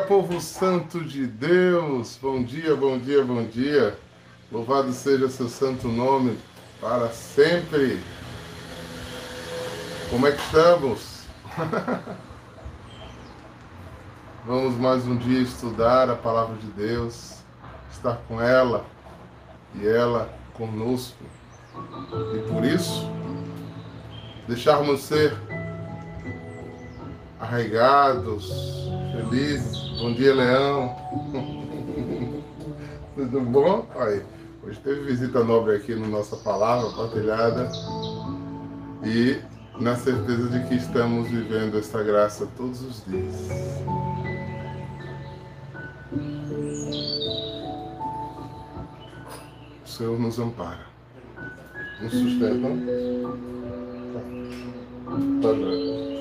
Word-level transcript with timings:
povo 0.00 0.40
santo 0.40 1.02
de 1.02 1.26
Deus. 1.26 2.18
Bom 2.20 2.42
dia, 2.42 2.76
bom 2.76 2.98
dia, 2.98 3.24
bom 3.24 3.44
dia. 3.44 3.98
Louvado 4.52 4.92
seja 4.92 5.28
seu 5.28 5.48
santo 5.48 5.88
nome 5.88 6.38
para 6.80 7.08
sempre. 7.08 8.00
Como 10.10 10.26
é 10.26 10.32
que 10.32 10.40
estamos? 10.42 11.22
Vamos 14.46 14.74
mais 14.76 15.06
um 15.06 15.16
dia 15.16 15.40
estudar 15.40 16.08
a 16.10 16.14
palavra 16.14 16.56
de 16.56 16.68
Deus, 16.68 17.38
estar 17.90 18.16
com 18.28 18.40
ela 18.40 18.84
e 19.74 19.86
ela 19.86 20.32
conosco. 20.54 21.24
E 22.34 22.52
por 22.52 22.64
isso, 22.64 23.10
deixarmos 24.46 25.02
ser 25.02 25.34
arraigados, 27.40 28.85
felizes, 29.16 29.86
Bom 29.98 30.12
dia, 30.12 30.34
Leão. 30.34 30.94
Tudo 33.16 33.40
bom? 33.40 33.86
Aí, 33.96 34.22
hoje 34.62 34.78
teve 34.80 35.00
visita 35.04 35.42
nobre 35.42 35.76
aqui 35.76 35.94
no 35.94 36.06
Nossa 36.06 36.36
Palavra 36.36 36.90
Partilhada 36.90 37.70
e 39.02 39.38
na 39.80 39.96
certeza 39.96 40.48
de 40.50 40.68
que 40.68 40.74
estamos 40.74 41.28
vivendo 41.28 41.78
esta 41.78 42.02
graça 42.02 42.46
todos 42.56 42.82
os 42.82 43.04
dias. 43.06 43.48
O 49.82 49.88
Senhor 49.88 50.18
nos 50.20 50.38
ampara, 50.38 50.86
nos 52.02 52.12
sustenta. 52.12 52.68
Tá, 55.40 55.48
tá 55.48 56.15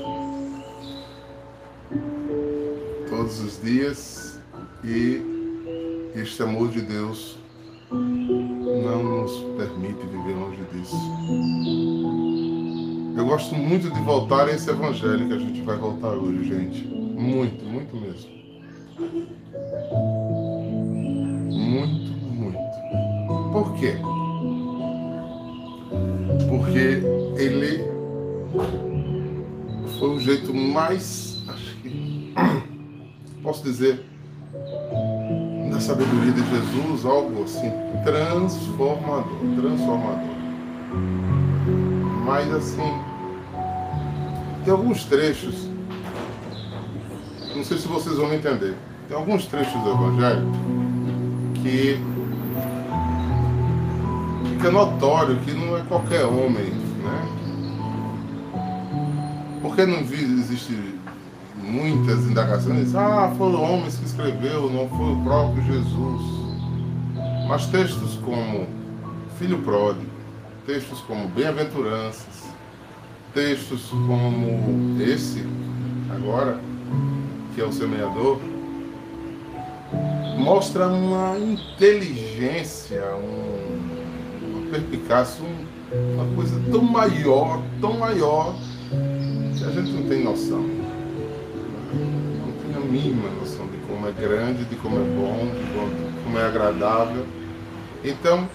todos 3.26 3.40
os 3.40 3.60
dias 3.60 4.40
e 4.84 5.20
este 6.14 6.44
amor 6.44 6.70
de 6.70 6.82
Deus 6.82 7.40
não 7.90 9.02
nos 9.02 9.32
permite 9.58 10.06
viver 10.06 10.36
longe 10.36 10.62
disso. 10.72 10.96
Eu 13.18 13.26
gosto 13.26 13.56
muito 13.56 13.90
de 13.90 14.00
voltar 14.02 14.48
a 14.48 14.52
esse 14.52 14.70
evangelho 14.70 15.28
que 15.28 15.34
a 15.34 15.40
gente 15.40 15.60
vai 15.64 15.76
voltar 15.76 16.10
hoje, 16.10 16.44
gente. 16.48 16.86
Muito, 16.86 17.66
muito 17.66 17.96
mesmo. 17.96 18.30
Muito, 21.52 22.12
muito. 22.32 22.60
Por 23.52 23.74
quê? 23.80 23.96
Porque 26.48 27.02
ele 27.42 27.84
foi 29.98 30.10
o 30.10 30.20
jeito 30.20 30.54
mais 30.54 31.26
posso 33.46 33.64
dizer, 33.64 34.04
da 35.72 35.80
sabedoria 35.80 36.32
de 36.32 36.42
Jesus, 36.50 37.06
algo 37.06 37.44
assim 37.44 37.72
transformador, 38.04 39.38
transformador. 39.56 40.36
Mas 42.26 42.52
assim, 42.52 43.02
tem 44.64 44.74
alguns 44.74 45.06
trechos, 45.06 45.70
não 47.56 47.64
sei 47.64 47.78
se 47.78 47.88
vocês 47.88 48.18
vão 48.18 48.34
entender, 48.34 48.76
tem 49.08 49.16
alguns 49.16 49.46
trechos 49.46 49.80
do 49.84 49.92
Evangelho 49.92 50.52
que 51.62 52.00
fica 54.50 54.72
notório 54.72 55.38
que 55.42 55.52
não 55.52 55.78
é 55.78 55.82
qualquer 55.84 56.26
homem, 56.26 56.72
né? 57.04 57.28
Porque 59.62 59.86
não 59.86 60.00
existe 60.00 60.95
muitas 61.76 62.26
indagações, 62.26 62.96
ah, 62.96 63.34
foram 63.38 63.62
homens 63.62 63.98
que 63.98 64.06
escreveu, 64.06 64.70
não 64.70 64.88
foi 64.88 65.12
o 65.12 65.22
próprio 65.24 65.64
Jesus. 65.64 66.22
Mas 67.48 67.68
textos 67.68 68.16
como 68.24 68.66
Filho 69.38 69.60
Pródigo, 69.60 70.10
textos 70.66 71.02
como 71.02 71.28
Bem-aventuranças, 71.28 72.46
textos 73.34 73.90
como 73.90 75.02
esse, 75.02 75.46
agora, 76.10 76.60
que 77.54 77.62
é 77.62 77.66
o 77.66 77.72
semeador, 77.72 78.40
mostra 80.38 80.88
uma 80.88 81.38
inteligência, 81.38 83.04
um, 83.16 84.58
uma 84.58 84.72
perpicácia, 84.72 85.44
um, 85.44 86.16
uma 86.16 86.36
coisa 86.36 86.60
tão 86.72 86.82
maior, 86.82 87.62
tão 87.82 87.98
maior, 87.98 88.56
que 89.58 89.64
a 89.64 89.70
gente 89.70 89.92
não 89.92 90.04
tem 90.10 90.24
noção 90.24 90.75
mínima 92.86 93.30
noção 93.40 93.68
de 93.68 93.78
como 93.88 94.08
é 94.08 94.12
grande, 94.12 94.66
de 94.66 94.76
como 94.76 94.96
é 94.98 95.04
bom, 95.04 95.48
de 95.48 96.24
como 96.24 96.38
é 96.38 96.46
agradável. 96.46 97.26
Então, 98.04 98.48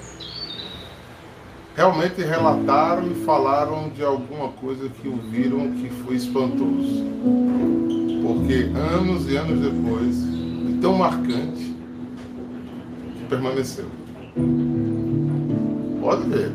realmente 1.76 2.22
relataram 2.22 3.10
e 3.10 3.14
falaram 3.24 3.88
de 3.88 4.04
alguma 4.04 4.48
coisa 4.48 4.88
que 4.88 5.08
ouviram 5.08 5.72
que 5.72 5.88
foi 6.04 6.16
espantoso. 6.16 7.04
Porque 8.22 8.70
anos 8.76 9.30
e 9.30 9.36
anos 9.36 9.60
depois, 9.60 10.16
é 10.76 10.80
tão 10.80 10.94
marcante 10.94 11.70
permaneceu. 13.30 13.86
Pode 16.00 16.28
ver. 16.28 16.52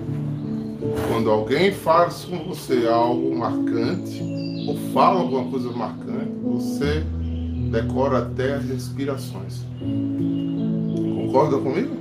Quando 1.07 1.31
alguém 1.31 1.71
faz 1.71 2.25
com 2.25 2.37
você 2.49 2.85
algo 2.87 3.35
marcante, 3.35 4.21
ou 4.67 4.75
fala 4.93 5.21
alguma 5.21 5.49
coisa 5.49 5.71
marcante, 5.71 6.31
você 6.43 7.03
decora 7.71 8.19
até 8.19 8.55
as 8.55 8.65
respirações. 8.65 9.65
Concorda 11.15 11.57
comigo? 11.57 11.95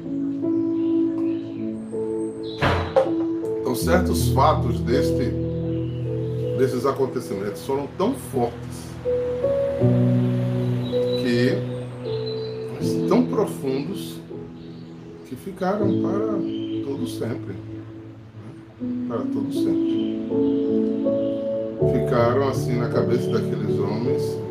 Então, 3.60 3.74
certos 3.74 4.28
fatos 4.28 4.78
deste, 4.80 5.32
desses 6.58 6.86
acontecimentos 6.86 7.64
foram 7.66 7.88
tão 7.98 8.14
fortes 8.14 8.84
que 11.22 11.74
tão 13.08 13.26
profundos 13.26 14.20
que 15.26 15.34
ficaram 15.34 16.02
para 16.02 16.38
todo 16.84 17.06
sempre. 17.06 17.54
Né? 17.54 19.06
Para 19.08 19.18
todo 19.18 19.52
sempre. 19.52 20.28
Ficaram 21.92 22.48
assim 22.48 22.76
na 22.78 22.88
cabeça 22.88 23.30
daqueles 23.30 23.78
homens 23.78 24.44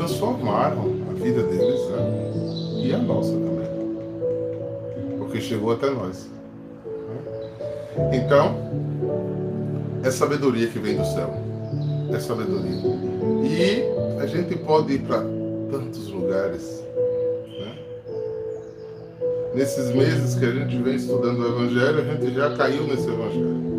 transformaram 0.00 0.96
a 1.10 1.12
vida 1.12 1.42
deles 1.42 1.80
né? 1.90 2.82
e 2.82 2.94
a 2.94 2.98
nossa 2.98 3.32
também. 3.32 3.68
Porque 5.18 5.40
chegou 5.42 5.72
até 5.72 5.90
nós. 5.90 6.26
Né? 6.86 8.10
Então, 8.14 8.56
é 10.02 10.10
sabedoria 10.10 10.68
que 10.68 10.78
vem 10.78 10.96
do 10.96 11.04
céu. 11.04 11.34
É 12.14 12.18
sabedoria. 12.18 12.80
E 13.44 14.22
a 14.22 14.26
gente 14.26 14.56
pode 14.56 14.94
ir 14.94 15.00
para 15.00 15.18
tantos 15.70 16.08
lugares 16.08 16.82
nesses 19.54 19.92
meses 19.94 20.36
que 20.36 20.44
a 20.44 20.52
gente 20.52 20.76
vem 20.78 20.94
estudando 20.94 21.40
o 21.40 21.48
Evangelho, 21.48 21.98
a 21.98 22.04
gente 22.04 22.32
já 22.32 22.56
caiu 22.56 22.84
nesse 22.84 23.06
Evangelho. 23.06 23.70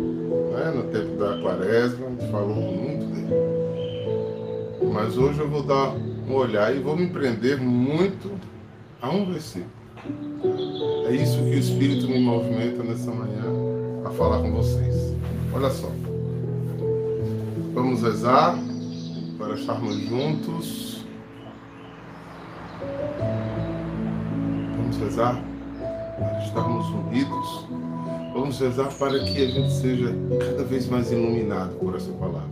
Né? 0.52 0.72
No 0.76 0.82
tempo 0.84 1.16
da 1.16 1.38
quaresma, 1.38 2.06
a 2.06 2.10
gente 2.10 2.30
falou 2.30 2.54
muito 2.54 3.06
dele. 3.06 3.28
Mas 4.92 5.16
hoje 5.16 5.40
eu 5.40 5.48
vou 5.48 5.62
dar 5.62 5.94
um 6.28 6.34
olhar 6.34 6.74
e 6.74 6.80
vou 6.80 6.96
me 6.96 7.08
prender 7.08 7.60
muito 7.60 8.32
a 9.00 9.10
um 9.10 9.30
versículo. 9.30 9.70
É 11.06 11.14
isso 11.14 11.38
que 11.38 11.50
o 11.50 11.58
Espírito 11.58 12.08
me 12.08 12.20
movimenta 12.20 12.82
nessa 12.82 13.10
manhã 13.10 13.44
a 14.04 14.10
falar 14.10 14.42
com 14.42 14.52
vocês. 14.52 15.14
Olha 15.52 15.70
só. 15.70 15.90
Vamos 17.74 18.02
rezar 18.02 18.58
para 19.38 19.54
estarmos 19.54 19.96
juntos. 19.96 21.04
Vamos 24.76 24.96
rezar 24.98 25.42
para 26.18 26.44
estarmos 26.44 26.86
unidos, 26.86 27.66
vamos 28.32 28.58
rezar 28.58 28.92
para 28.98 29.18
que 29.18 29.44
a 29.44 29.46
gente 29.48 29.72
seja 29.72 30.14
cada 30.38 30.64
vez 30.64 30.88
mais 30.88 31.10
iluminado 31.10 31.76
por 31.78 31.96
essa 31.96 32.12
palavra. 32.12 32.48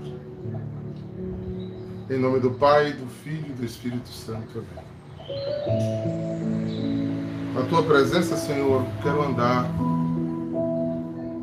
Em 2.10 2.18
nome 2.18 2.40
do 2.40 2.50
Pai, 2.50 2.92
do 2.92 3.06
Filho 3.06 3.46
e 3.48 3.52
do 3.52 3.64
Espírito 3.64 4.08
Santo. 4.08 4.64
Amém. 5.66 6.10
Na 7.54 7.62
tua 7.62 7.84
presença, 7.84 8.36
Senhor, 8.36 8.84
quero 9.00 9.22
andar. 9.22 9.70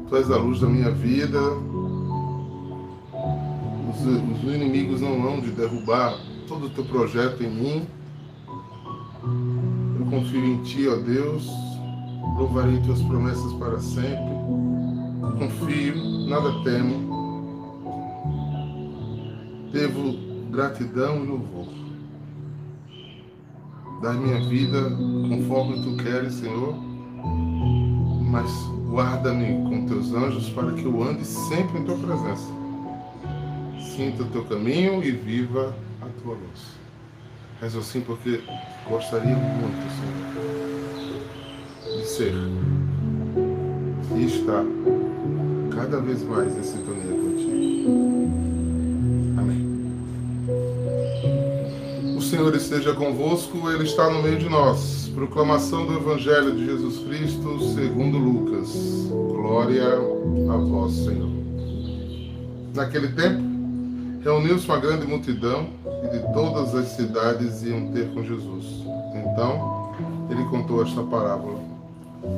Tu 0.09 0.15
és 0.17 0.29
a 0.29 0.35
luz 0.35 0.59
da 0.59 0.67
minha 0.67 0.91
vida. 0.91 1.39
Os, 3.89 4.05
os 4.05 4.43
inimigos 4.53 4.99
não 4.99 5.21
vão 5.21 5.39
de 5.39 5.51
derrubar 5.51 6.19
todo 6.49 6.65
o 6.65 6.69
teu 6.69 6.83
projeto 6.83 7.41
em 7.41 7.49
mim. 7.49 7.87
Eu 9.97 10.05
confio 10.07 10.45
em 10.45 10.61
Ti, 10.63 10.89
ó 10.89 10.97
Deus 10.97 11.49
louvarei 12.37 12.79
tuas 12.81 13.01
promessas 13.01 13.53
para 13.53 13.79
sempre. 13.79 14.35
Confio, 15.39 15.95
nada 16.27 16.51
temo. 16.63 17.07
Devo 19.71 20.36
gratidão 20.49 21.23
e 21.23 21.27
louvor. 21.27 21.67
Da 24.01 24.13
minha 24.13 24.39
vida 24.47 24.89
conforme 25.29 25.81
tu 25.83 26.03
queres, 26.03 26.35
Senhor, 26.35 26.75
mas 28.29 28.51
guarda-me 28.89 29.69
com 29.69 29.85
teus 29.87 30.13
anjos 30.13 30.49
para 30.49 30.71
que 30.73 30.85
eu 30.85 31.03
ande 31.03 31.25
sempre 31.25 31.79
em 31.79 31.83
tua 31.83 31.97
presença. 31.97 32.47
Sinta 33.95 34.23
o 34.23 34.27
teu 34.27 34.45
caminho 34.45 35.03
e 35.03 35.11
viva 35.11 35.75
a 36.01 36.21
tua 36.21 36.35
luz. 36.35 36.77
Rezo 37.59 37.79
assim 37.79 38.01
porque 38.01 38.41
gostaria 38.87 39.35
muito, 39.35 39.95
Senhor 39.95 40.47
ser 42.17 42.33
e 44.15 44.25
estar 44.25 44.65
cada 45.75 45.99
vez 45.99 46.23
mais 46.23 46.57
em 46.57 46.63
sintonia 46.63 47.11
contigo. 47.11 48.26
Senhor 52.37 52.55
esteja 52.55 52.93
convosco, 52.93 53.67
Ele 53.71 53.83
está 53.83 54.11
no 54.11 54.21
meio 54.21 54.37
de 54.37 54.47
nós. 54.47 55.09
Proclamação 55.15 55.87
do 55.87 55.95
Evangelho 55.95 56.55
de 56.55 56.67
Jesus 56.67 56.99
Cristo 56.99 57.59
segundo 57.73 58.19
Lucas. 58.19 59.09
Glória 59.09 59.95
a 59.95 60.57
vós, 60.57 60.93
Senhor. 60.93 61.31
Naquele 62.75 63.07
tempo, 63.07 63.41
reuniu-se 64.23 64.67
uma 64.67 64.77
grande 64.77 65.07
multidão 65.07 65.67
e 66.03 66.15
de 66.15 66.31
todas 66.31 66.75
as 66.75 66.89
cidades 66.89 67.63
iam 67.63 67.91
ter 67.91 68.07
com 68.13 68.23
Jesus. 68.23 68.85
Então, 69.15 69.95
ele 70.29 70.43
contou 70.51 70.83
esta 70.83 71.01
parábola. 71.01 71.59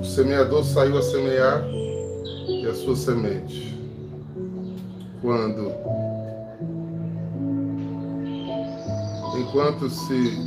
O 0.01 0.05
semeador 0.05 0.63
saiu 0.63 0.97
a 0.97 1.01
semear 1.01 1.61
e 2.47 2.65
a 2.65 2.73
sua 2.73 2.95
semente. 2.95 3.77
Quando, 5.21 5.73
enquanto 9.39 9.89
se 9.89 10.37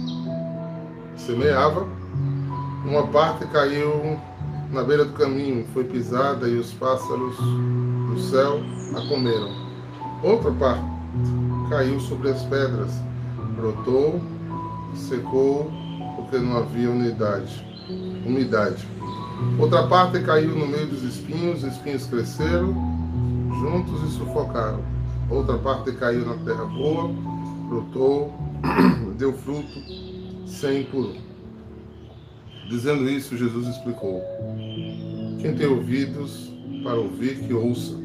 semeava, 1.17 1.87
uma 2.85 3.07
parte 3.09 3.47
caiu 3.47 4.19
na 4.71 4.83
beira 4.83 5.05
do 5.05 5.13
caminho, 5.13 5.67
foi 5.73 5.85
pisada 5.85 6.49
e 6.49 6.57
os 6.57 6.73
pássaros 6.75 7.37
do 7.37 8.19
céu 8.19 8.61
a 8.97 9.09
comeram. 9.09 9.51
Outra 10.23 10.51
parte 10.53 10.85
caiu 11.69 12.01
sobre 12.01 12.31
as 12.31 12.43
pedras, 12.45 12.91
brotou, 13.57 14.21
secou, 14.95 15.71
porque 16.17 16.39
não 16.39 16.59
havia 16.59 16.91
unidade, 16.91 17.65
umidade. 18.27 18.87
Outra 19.59 19.87
parte 19.87 20.21
caiu 20.21 20.57
no 20.57 20.67
meio 20.67 20.87
dos 20.87 21.03
espinhos, 21.03 21.63
os 21.63 21.73
espinhos 21.73 22.07
cresceram 22.07 22.73
juntos 23.61 24.03
e 24.05 24.19
sufocaram. 24.19 24.81
Outra 25.31 25.59
parte 25.59 25.93
caiu 25.93 26.27
na 26.27 26.35
terra 26.45 26.65
boa, 26.65 27.11
brotou, 27.69 28.33
deu 29.19 29.33
fruto, 29.33 29.81
sem 30.47 30.85
por 30.85 31.14
Dizendo 32.69 33.09
isso, 33.11 33.37
Jesus 33.37 33.66
explicou: 33.66 34.23
Quem 35.40 35.54
tem 35.54 35.66
ouvidos 35.66 36.52
para 36.83 36.95
ouvir, 36.95 37.40
que 37.40 37.52
ouça. 37.52 38.00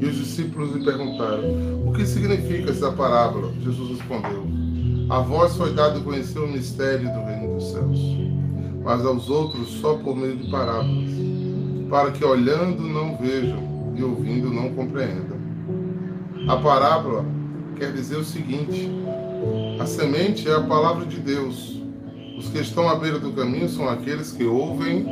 E 0.00 0.04
os 0.04 0.16
discípulos 0.16 0.74
lhe 0.74 0.84
perguntaram: 0.84 1.42
O 1.86 1.92
que 1.92 2.06
significa 2.06 2.70
essa 2.70 2.92
parábola? 2.92 3.52
Jesus 3.62 3.98
respondeu: 3.98 4.46
A 5.10 5.20
vós 5.20 5.56
foi 5.56 5.74
dado 5.74 6.02
conhecer 6.02 6.38
o 6.38 6.48
mistério 6.48 7.12
do 7.12 7.24
reino 7.24 7.54
dos 7.54 7.70
céus 7.70 8.26
mas 8.86 9.04
aos 9.04 9.28
outros 9.28 9.66
só 9.80 9.94
por 9.96 10.16
meio 10.16 10.36
de 10.36 10.48
parábolas, 10.48 11.10
para 11.90 12.12
que 12.12 12.24
olhando 12.24 12.82
não 12.82 13.16
vejam 13.16 13.58
e 13.96 14.02
ouvindo 14.04 14.48
não 14.48 14.72
compreendam. 14.74 15.36
A 16.46 16.56
parábola 16.58 17.24
quer 17.74 17.92
dizer 17.92 18.16
o 18.16 18.24
seguinte: 18.24 18.88
a 19.80 19.86
semente 19.86 20.48
é 20.48 20.54
a 20.54 20.60
palavra 20.60 21.06
de 21.06 21.18
Deus. 21.18 21.80
Os 22.38 22.48
que 22.48 22.58
estão 22.58 22.88
à 22.88 22.96
beira 22.96 23.18
do 23.18 23.32
caminho 23.32 23.68
são 23.68 23.88
aqueles 23.88 24.32
que 24.32 24.44
ouvem 24.44 25.06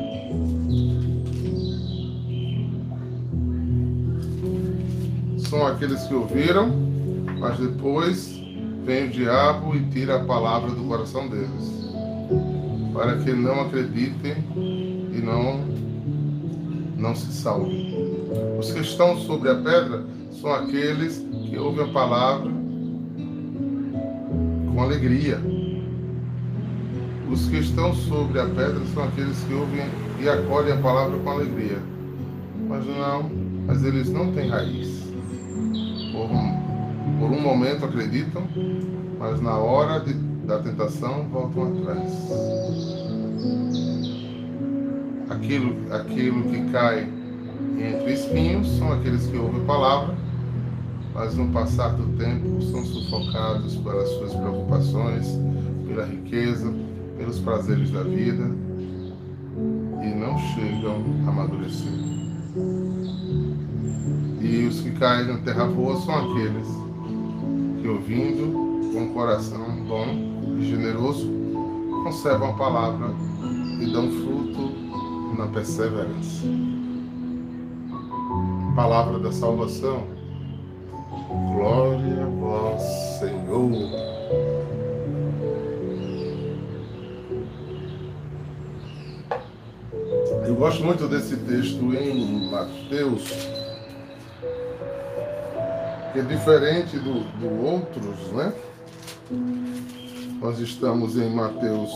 são 5.49 5.67
aqueles 5.67 6.03
que 6.03 6.15
ouviram, 6.15 6.69
mas 7.39 7.59
depois 7.59 8.41
vem 8.85 9.05
o 9.05 9.11
diabo 9.11 9.77
e 9.77 9.81
tira 9.91 10.17
a 10.17 10.25
palavra 10.25 10.71
do 10.71 10.83
coração 10.85 11.29
deles 11.29 11.85
para 12.95 13.17
que 13.19 13.33
não 13.33 13.63
acreditem 13.63 14.37
e 14.57 15.21
não, 15.21 15.65
não 16.97 17.15
se 17.15 17.33
salvem. 17.33 17.93
Os 18.59 18.73
que 18.73 18.81
estão 18.81 19.19
sobre 19.19 19.51
a 19.51 19.57
pedra 19.57 20.05
são 20.41 20.53
aqueles 20.55 21.19
que 21.49 21.59
ouvem 21.59 21.85
a 21.85 21.89
palavra, 21.89 22.51
com 24.75 24.83
alegria. 24.83 25.41
Os 27.31 27.49
que 27.49 27.59
estão 27.59 27.95
sobre 27.95 28.41
a 28.41 28.45
pedra 28.45 28.81
são 28.93 29.05
aqueles 29.05 29.39
que 29.45 29.55
ouvem 29.55 29.87
e 30.21 30.29
acolhem 30.29 30.73
a 30.73 30.77
palavra 30.79 31.17
com 31.19 31.31
alegria. 31.31 31.79
Mas 32.69 32.85
não, 32.87 33.31
mas 33.67 33.85
eles 33.85 34.11
não 34.11 34.33
têm 34.33 34.51
raiz. 34.51 35.05
Por 36.13 36.31
um, 36.31 37.19
por 37.19 37.31
um 37.31 37.41
momento 37.41 37.85
acreditam, 37.85 38.43
mas 39.19 39.41
na 39.41 39.57
hora 39.57 40.01
de, 40.01 40.13
da 40.13 40.59
tentação 40.59 41.29
voltam 41.29 41.79
atrás. 41.79 42.13
Aquilo, 45.31 45.77
aquilo 45.93 46.43
que 46.45 46.71
cai 46.71 47.09
entre 47.79 48.13
espinhos 48.13 48.69
são 48.79 48.93
aqueles 48.93 49.27
que 49.27 49.37
ouvem 49.37 49.63
a 49.63 49.65
palavra, 49.65 50.15
mas 51.15 51.37
no 51.37 51.49
passar 51.53 51.91
do 51.91 52.05
tempo 52.19 52.61
são 52.61 52.85
sufocados 52.85 53.77
pelas 53.77 54.09
suas 54.09 54.35
preocupações, 54.35 55.27
pela 55.87 56.05
riqueza, 56.05 56.75
pelos 57.17 57.39
prazeres 57.39 57.91
da 57.91 58.03
vida 58.03 58.51
e 60.03 60.15
não 60.15 60.37
chegam 60.39 61.03
a 61.25 61.31
amadurecer. 61.31 61.93
E 64.41 64.67
os 64.67 64.81
que 64.81 64.91
caem 64.91 65.29
na 65.29 65.39
terra 65.39 65.67
boa 65.67 65.97
são 66.01 66.15
aqueles 66.15 66.69
que, 67.81 67.89
ouvindo 67.89 68.93
com 68.93 69.03
um 69.03 69.15
coração 69.15 69.65
bom 69.89 70.07
e 70.59 70.65
generoso, 70.65 71.31
conservam 72.03 72.51
a 72.51 72.53
palavra 72.55 73.15
e 73.81 73.91
dão 73.91 74.11
fruto 74.11 74.73
na 75.39 75.47
perseverança. 75.47 76.47
Palavra 78.75 79.19
da 79.21 79.33
salvação. 79.33 80.14
Glória 81.35 82.23
a 82.23 82.29
vós, 82.29 82.83
Senhor. 83.19 83.73
Eu 90.47 90.55
gosto 90.55 90.85
muito 90.85 91.09
desse 91.09 91.37
texto 91.39 91.93
em 91.93 92.51
Mateus, 92.51 93.25
que 96.13 96.21
é 96.21 96.23
diferente 96.23 96.99
do, 96.99 97.25
do 97.41 97.67
outros, 97.67 98.31
né? 98.33 98.53
Nós 100.41 100.61
estamos 100.61 101.17
em 101.17 101.35
Mateus, 101.35 101.91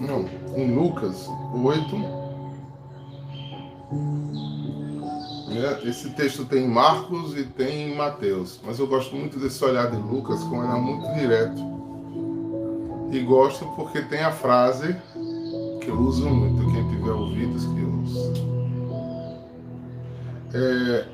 não, 0.00 0.28
em 0.56 0.72
Lucas 0.72 1.28
8. 1.52 2.23
Né? 5.64 5.80
Esse 5.84 6.10
texto 6.10 6.44
tem 6.44 6.68
Marcos 6.68 7.34
e 7.36 7.44
tem 7.44 7.96
Mateus, 7.96 8.60
mas 8.62 8.78
eu 8.78 8.86
gosto 8.86 9.16
muito 9.16 9.38
desse 9.38 9.64
olhar 9.64 9.90
de 9.90 9.96
Lucas, 9.96 10.42
como 10.44 10.62
era 10.62 10.76
muito 10.76 11.10
direto. 11.14 11.74
E 13.10 13.20
gosto 13.20 13.64
porque 13.74 14.02
tem 14.02 14.20
a 14.20 14.30
frase 14.30 14.94
que 15.80 15.88
eu 15.88 15.96
uso 15.98 16.28
muito, 16.28 16.70
quem 16.70 16.86
tiver 16.90 17.12
ouvidos 17.12 17.64
que 17.64 17.82
ouça. 17.82 18.54
É, 20.52 21.06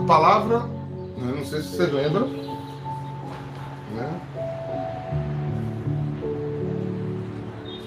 a 0.00 0.04
palavra, 0.06 0.60
né, 0.60 1.34
não 1.38 1.44
sei 1.44 1.62
se 1.62 1.68
você 1.68 1.86
lembra, 1.86 2.26
né? 3.94 4.20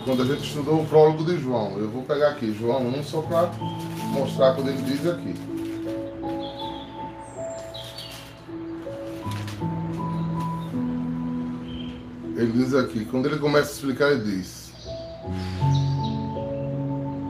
Quando 0.07 0.21
a 0.21 0.25
gente 0.25 0.47
estudou 0.47 0.81
o 0.81 0.85
prólogo 0.85 1.25
de 1.25 1.37
João, 1.37 1.77
eu 1.77 1.89
vou 1.89 2.01
pegar 2.01 2.29
aqui 2.29 2.53
João 2.53 2.87
1 2.87 3.03
só 3.03 3.21
para 3.21 3.51
mostrar 4.13 4.53
quando 4.53 4.69
ele 4.69 4.81
diz 4.83 5.05
aqui. 5.05 5.35
Ele 12.37 12.51
diz 12.53 12.73
aqui, 12.73 13.03
quando 13.03 13.25
ele 13.25 13.37
começa 13.37 13.69
a 13.69 13.73
explicar, 13.73 14.11
ele 14.13 14.23
diz: 14.23 14.71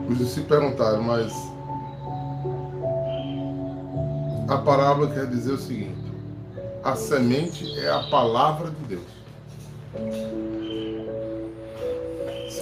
os 0.08 0.16
discípulos 0.16 0.60
perguntaram, 0.60 1.02
mas 1.02 1.32
a 4.46 4.56
parábola 4.56 5.10
quer 5.10 5.26
dizer 5.26 5.54
o 5.54 5.58
seguinte: 5.58 6.12
a 6.84 6.94
semente 6.94 7.76
é 7.80 7.90
a 7.90 8.04
palavra 8.04 8.70
de 8.70 8.84
Deus. 8.84 10.37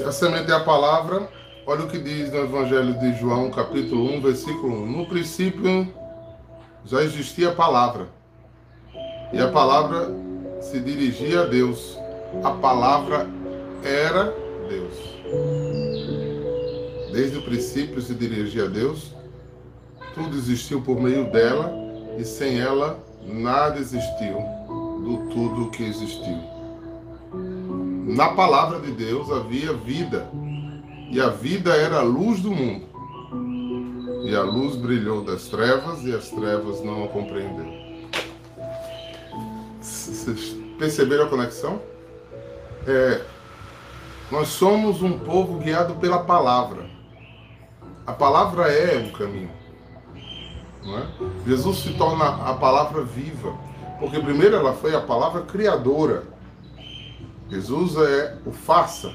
A 0.06 0.12
semente 0.12 0.50
é 0.50 0.54
a 0.54 0.60
palavra, 0.60 1.28
olha 1.66 1.84
o 1.84 1.88
que 1.88 1.98
diz 1.98 2.30
no 2.30 2.38
Evangelho 2.38 2.94
de 3.00 3.18
João, 3.18 3.50
capítulo 3.50 4.04
1, 4.16 4.20
versículo 4.20 4.82
1. 4.84 4.86
No 4.86 5.06
princípio 5.06 5.92
já 6.84 7.02
existia 7.02 7.48
a 7.48 7.54
palavra, 7.54 8.08
e 9.32 9.40
a 9.40 9.48
palavra 9.48 10.08
se 10.60 10.78
dirigia 10.78 11.42
a 11.42 11.46
Deus. 11.46 11.98
A 12.44 12.50
palavra 12.50 13.26
era 13.82 14.32
Deus 14.68 15.16
desde 17.16 17.38
o 17.38 17.42
princípio 17.42 18.02
se 18.02 18.14
dirigia 18.14 18.64
a 18.64 18.68
Deus, 18.68 19.14
tudo 20.14 20.36
existiu 20.36 20.82
por 20.82 21.00
meio 21.00 21.30
dela 21.30 21.72
e 22.18 22.24
sem 22.24 22.60
ela 22.60 23.02
nada 23.22 23.78
existiu 23.78 24.36
do 25.02 25.26
tudo 25.32 25.70
que 25.70 25.82
existiu. 25.82 26.55
Na 28.06 28.28
palavra 28.28 28.78
de 28.78 28.92
Deus 28.92 29.32
havia 29.32 29.72
vida 29.72 30.30
e 31.10 31.20
a 31.20 31.28
vida 31.28 31.74
era 31.74 31.98
a 31.98 32.02
luz 32.02 32.40
do 32.40 32.52
mundo. 32.52 32.86
E 34.24 34.32
a 34.34 34.42
luz 34.42 34.76
brilhou 34.76 35.24
das 35.24 35.48
trevas 35.48 36.04
e 36.04 36.14
as 36.14 36.30
trevas 36.30 36.80
não 36.84 37.02
a 37.02 37.08
compreendeu. 37.08 37.66
Vocês 39.80 40.56
perceberam 40.78 41.24
a 41.24 41.28
conexão? 41.28 41.82
É, 42.86 43.22
nós 44.30 44.48
somos 44.48 45.02
um 45.02 45.18
povo 45.18 45.58
guiado 45.58 45.96
pela 45.96 46.20
palavra. 46.20 46.88
A 48.06 48.12
palavra 48.12 48.70
é 48.70 49.04
o 49.04 49.12
caminho. 49.18 49.50
É? 50.84 51.48
Jesus 51.48 51.78
se 51.78 51.92
torna 51.94 52.24
a 52.48 52.54
palavra 52.54 53.02
viva, 53.02 53.52
porque 53.98 54.20
primeiro 54.20 54.54
ela 54.54 54.74
foi 54.74 54.94
a 54.94 55.00
palavra 55.00 55.42
criadora. 55.42 56.35
Jesus 57.48 57.96
é 57.96 58.38
o 58.44 58.50
faça, 58.50 59.12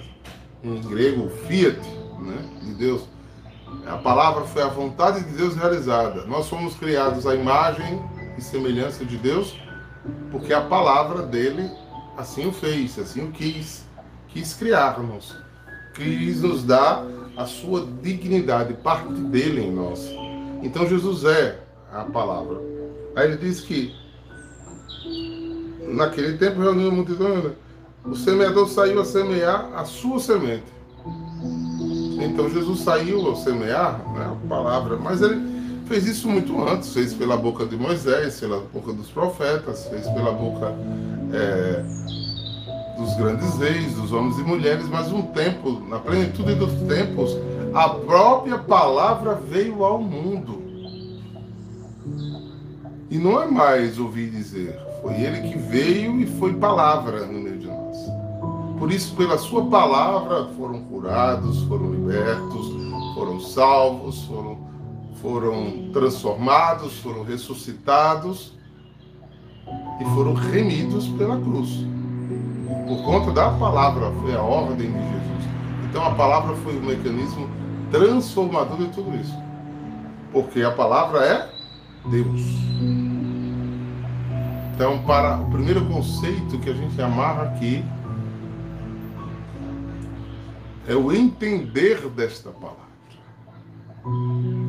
em 0.63 0.79
grego, 0.81 1.25
o 1.25 1.29
fiat, 1.29 1.79
né, 2.19 2.49
de 2.61 2.73
Deus. 2.73 3.07
A 3.87 3.97
palavra 3.97 4.43
foi 4.45 4.61
a 4.61 4.67
vontade 4.67 5.23
de 5.23 5.31
Deus 5.35 5.55
realizada. 5.55 6.25
Nós 6.25 6.47
fomos 6.47 6.75
criados 6.75 7.25
à 7.25 7.35
imagem 7.35 8.01
e 8.37 8.41
semelhança 8.41 9.03
de 9.03 9.17
Deus, 9.17 9.57
porque 10.31 10.53
a 10.53 10.61
palavra 10.61 11.23
dele 11.23 11.69
assim 12.17 12.47
o 12.47 12.51
fez, 12.51 12.97
assim 12.99 13.27
o 13.27 13.31
quis. 13.31 13.85
Quis 14.29 14.53
criar-nos, 14.53 15.35
quis 15.93 16.41
nos 16.41 16.63
dar 16.63 17.05
a 17.35 17.45
sua 17.45 17.85
dignidade, 18.01 18.73
parte 18.75 19.11
dele 19.11 19.61
em 19.61 19.71
nós. 19.71 20.09
Então 20.63 20.87
Jesus 20.87 21.25
é 21.25 21.59
a 21.91 22.05
palavra. 22.05 22.61
Aí 23.15 23.27
ele 23.27 23.37
diz 23.37 23.59
que 23.59 23.93
naquele 25.87 26.37
tempo 26.37 26.61
reuniu 26.61 26.89
a 26.89 26.93
multidão, 26.93 27.53
o 28.05 28.15
semeador 28.15 28.67
saiu 28.67 28.99
a 28.99 29.05
semear 29.05 29.69
a 29.75 29.85
sua 29.85 30.19
semente. 30.19 30.63
Então 32.21 32.49
Jesus 32.49 32.81
saiu 32.81 33.31
a 33.31 33.35
semear 33.35 33.99
né, 34.13 34.31
a 34.31 34.47
palavra, 34.47 34.97
mas 34.97 35.21
ele 35.21 35.41
fez 35.85 36.07
isso 36.07 36.29
muito 36.29 36.61
antes, 36.67 36.93
fez 36.93 37.13
pela 37.13 37.35
boca 37.35 37.65
de 37.65 37.75
Moisés, 37.75 38.39
pela 38.39 38.59
boca 38.59 38.93
dos 38.93 39.09
profetas, 39.09 39.87
fez 39.87 40.07
pela 40.09 40.31
boca 40.31 40.73
é, 41.33 41.83
dos 42.97 43.15
grandes 43.15 43.57
reis, 43.57 43.93
dos 43.95 44.11
homens 44.11 44.37
e 44.39 44.43
mulheres, 44.43 44.87
mas 44.87 45.11
um 45.11 45.21
tempo, 45.21 45.81
na 45.87 45.99
plenitude 45.99 46.55
dos 46.55 46.71
tempos, 46.87 47.37
a 47.73 47.89
própria 47.89 48.57
palavra 48.57 49.35
veio 49.35 49.83
ao 49.83 50.01
mundo. 50.01 50.61
E 53.09 53.17
não 53.17 53.41
é 53.41 53.45
mais 53.45 53.99
ouvir 53.99 54.29
dizer, 54.29 54.79
foi 55.01 55.15
ele 55.15 55.49
que 55.49 55.57
veio 55.57 56.19
e 56.21 56.25
foi 56.25 56.53
palavra 56.53 57.25
no. 57.25 57.50
Por 58.81 58.91
isso, 58.91 59.15
pela 59.15 59.37
sua 59.37 59.63
palavra, 59.65 60.47
foram 60.57 60.81
curados, 60.85 61.61
foram 61.65 61.91
libertos, 61.91 62.67
foram 63.13 63.39
salvos, 63.39 64.23
foram, 64.23 64.57
foram 65.21 65.91
transformados, 65.93 66.97
foram 66.97 67.23
ressuscitados 67.23 68.53
e 69.99 70.05
foram 70.15 70.33
remidos 70.33 71.07
pela 71.09 71.39
cruz 71.39 71.85
por 72.87 73.03
conta 73.03 73.31
da 73.31 73.51
palavra, 73.51 74.11
foi 74.21 74.35
a 74.35 74.41
ordem 74.41 74.91
de 74.91 74.97
Jesus. 74.97 75.45
Então 75.87 76.03
a 76.03 76.15
palavra 76.15 76.55
foi 76.57 76.75
o 76.75 76.81
mecanismo 76.81 77.47
transformador 77.91 78.77
de 78.77 78.87
tudo 78.87 79.15
isso. 79.15 79.37
Porque 80.33 80.63
a 80.63 80.71
palavra 80.71 81.19
é 81.19 81.49
Deus. 82.09 82.41
Então, 84.73 85.03
para 85.03 85.37
o 85.37 85.51
primeiro 85.51 85.85
conceito 85.85 86.57
que 86.57 86.71
a 86.71 86.73
gente 86.73 86.99
amarra 86.99 87.43
aqui 87.43 87.85
é 90.87 90.95
o 90.95 91.11
entender 91.11 92.07
desta 92.09 92.49
palavra. 92.49 92.91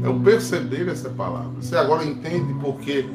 É 0.04 0.08
o 0.08 0.20
perceber 0.20 0.88
essa 0.88 1.08
palavra. 1.08 1.50
Você 1.60 1.76
agora 1.76 2.04
entende 2.04 2.52
porque 2.60 3.06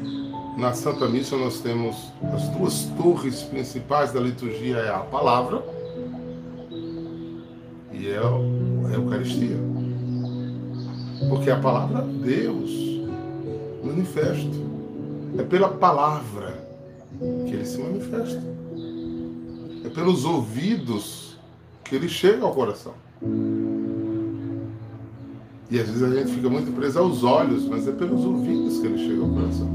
na 0.58 0.74
Santa 0.74 1.08
Missa 1.08 1.38
nós 1.38 1.60
temos 1.60 2.12
as 2.34 2.50
duas 2.50 2.86
torres 2.98 3.44
principais 3.44 4.12
da 4.12 4.20
liturgia, 4.20 4.78
é 4.78 4.90
a 4.90 5.00
palavra 5.00 5.64
e 7.92 8.08
é 8.08 8.18
a 8.18 8.94
Eucaristia. 8.94 9.58
Porque 11.30 11.52
a 11.52 11.60
palavra 11.60 12.02
Deus 12.02 12.72
manifesta. 13.84 14.68
É 15.38 15.44
pela 15.44 15.70
palavra 15.70 16.68
que 17.20 17.54
ele 17.54 17.66
se 17.66 17.78
manifesta. 17.78 18.44
É 19.86 19.90
pelos 19.90 20.26
ouvidos 20.26 21.27
que 21.88 21.96
ele 21.96 22.10
chega 22.10 22.44
ao 22.44 22.54
coração. 22.54 22.94
E 25.70 25.80
às 25.80 25.88
vezes 25.88 26.04
a 26.04 26.10
gente 26.10 26.32
fica 26.32 26.50
muito 26.50 26.72
preso 26.72 27.00
aos 27.00 27.24
olhos, 27.24 27.66
mas 27.66 27.88
é 27.88 27.92
pelos 27.92 28.24
ouvidos 28.24 28.80
que 28.80 28.88
ele 28.88 28.98
chega 28.98 29.22
ao 29.22 29.30
coração. 29.30 29.70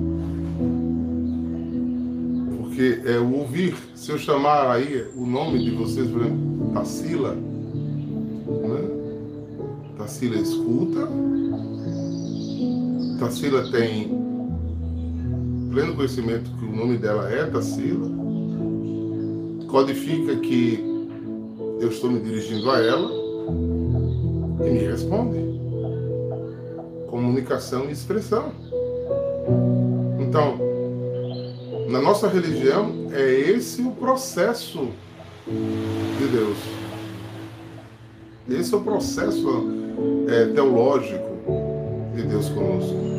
Porque 2.58 3.02
é 3.04 3.18
o 3.18 3.32
ouvir. 3.34 3.74
Se 3.94 4.10
eu 4.10 4.18
chamar 4.18 4.70
aí 4.70 5.06
o 5.14 5.26
nome 5.26 5.58
de 5.58 5.70
vocês, 5.72 6.08
por 6.10 6.22
exemplo, 6.22 6.70
Tassila, 6.72 7.34
né? 7.34 8.82
Tassila 9.98 10.36
escuta. 10.36 11.08
Tassila 13.18 13.70
tem 13.70 14.10
pleno 15.70 15.94
conhecimento 15.94 16.50
que 16.58 16.64
o 16.64 16.74
nome 16.74 16.96
dela 16.96 17.30
é 17.30 17.44
Tassila. 17.44 18.10
Codifica 19.68 20.36
que 20.36 20.91
eu 21.82 21.88
estou 21.88 22.08
me 22.08 22.20
dirigindo 22.20 22.70
a 22.70 22.78
ela 22.78 23.10
e 24.64 24.70
me 24.70 24.78
responde 24.78 25.36
comunicação 27.08 27.88
e 27.88 27.92
expressão. 27.92 28.52
Então, 30.20 30.58
na 31.88 32.00
nossa 32.00 32.28
religião, 32.28 33.08
é 33.12 33.32
esse 33.32 33.82
o 33.82 33.90
processo 33.90 34.90
de 35.44 36.26
Deus. 36.28 36.58
Esse 38.48 38.72
é 38.72 38.76
o 38.76 38.80
processo 38.80 39.66
é, 40.28 40.46
teológico 40.46 41.32
de 42.14 42.22
Deus 42.22 42.48
conosco. 42.48 43.11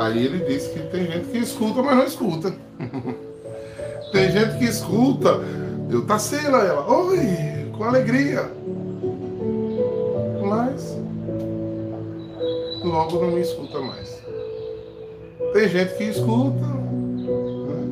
Aí 0.00 0.24
ele 0.24 0.38
diz 0.46 0.66
que 0.68 0.78
tem 0.78 1.04
gente 1.04 1.28
que 1.28 1.36
escuta, 1.36 1.82
mas 1.82 1.94
não 1.94 2.04
escuta. 2.04 2.54
tem 4.12 4.30
gente 4.30 4.56
que 4.58 4.64
escuta. 4.64 5.38
Eu 5.90 6.06
Tassila, 6.06 6.58
ela, 6.58 6.90
oi, 6.90 7.18
com 7.76 7.84
alegria. 7.84 8.50
Mas 10.42 10.96
logo 12.82 13.20
não 13.20 13.32
me 13.32 13.42
escuta 13.42 13.78
mais. 13.78 14.22
Tem 15.52 15.68
gente 15.68 15.94
que 15.98 16.04
escuta 16.04 16.66
né? 16.66 17.84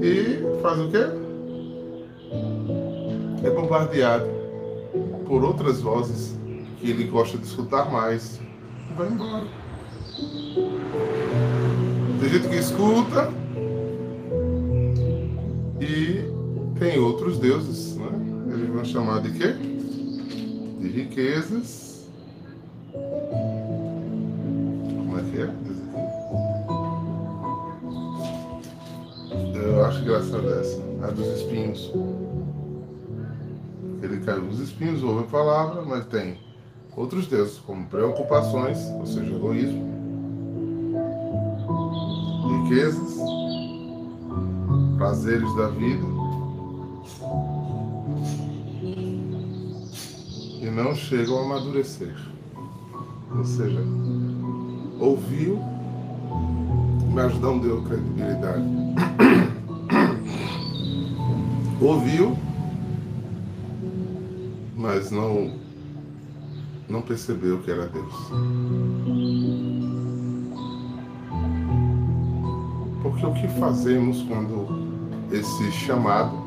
e 0.00 0.62
faz 0.62 0.78
o 0.78 0.88
quê? 0.88 1.04
É 3.44 3.50
bombardeado 3.50 4.26
por 5.26 5.44
outras 5.44 5.82
vozes 5.82 6.34
que 6.78 6.88
ele 6.88 7.04
gosta 7.04 7.36
de 7.36 7.44
escutar 7.44 7.92
mais 7.92 8.40
vai 8.96 9.08
embora. 9.08 9.65
Tem 12.20 12.28
gente 12.30 12.48
que 12.48 12.56
escuta 12.56 13.30
e 15.78 16.24
tem 16.78 16.98
outros 16.98 17.38
deuses, 17.38 17.96
né? 17.96 18.08
Eles 18.50 18.70
vão 18.70 18.82
chamar 18.84 19.20
de 19.20 19.30
quê? 19.32 19.52
De 20.80 20.88
riquezas. 20.88 22.08
Como 22.92 25.18
é 25.18 25.22
que 25.30 25.42
é? 25.42 25.50
Eu 29.62 29.84
acho 29.84 30.00
engraçada 30.00 30.60
essa. 30.60 30.80
A 31.02 31.10
dos 31.10 31.26
espinhos. 31.26 31.92
Ele 34.02 34.16
caiu 34.24 34.44
nos 34.44 34.60
espinhos, 34.60 35.02
ouve 35.02 35.24
a 35.24 35.26
palavra, 35.26 35.82
mas 35.82 36.06
tem 36.06 36.38
outros 36.96 37.26
deuses, 37.26 37.58
como 37.58 37.84
preocupações, 37.86 38.78
ou 38.98 39.04
seja, 39.04 39.34
egoísmo, 39.34 39.85
riquezas, 42.66 43.16
prazeres 44.96 45.54
da 45.54 45.68
vida, 45.68 46.04
e 50.60 50.70
não 50.70 50.94
chegam 50.94 51.38
a 51.38 51.44
amadurecer. 51.44 52.14
Ou 53.36 53.44
seja, 53.44 53.80
ouviu, 54.98 55.60
mas 57.12 57.38
não 57.40 57.58
deu 57.58 57.82
credibilidade. 57.82 58.64
ouviu, 61.80 62.36
mas 64.76 65.10
não 65.10 65.64
não 66.88 67.02
percebeu 67.02 67.58
que 67.58 67.70
era 67.70 67.88
Deus. 67.88 68.14
Porque 73.16 73.26
o 73.26 73.32
que 73.32 73.48
fazemos 73.58 74.22
quando 74.24 74.68
esse 75.32 75.72
chamado 75.72 76.44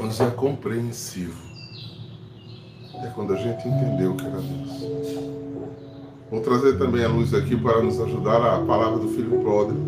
nos 0.00 0.20
é 0.20 0.28
compreensivo. 0.30 1.40
É 3.04 3.06
quando 3.14 3.32
a 3.32 3.36
gente 3.36 3.68
entendeu 3.68 4.16
que 4.16 4.26
era 4.26 4.38
Deus. 4.38 5.24
Vou 6.32 6.40
trazer 6.40 6.78
também 6.78 7.04
a 7.04 7.08
luz 7.08 7.32
aqui 7.32 7.56
para 7.56 7.80
nos 7.80 8.00
ajudar 8.00 8.38
a 8.38 8.58
palavra 8.64 8.98
do 8.98 9.08
filho 9.10 9.38
pródigo. 9.38 9.78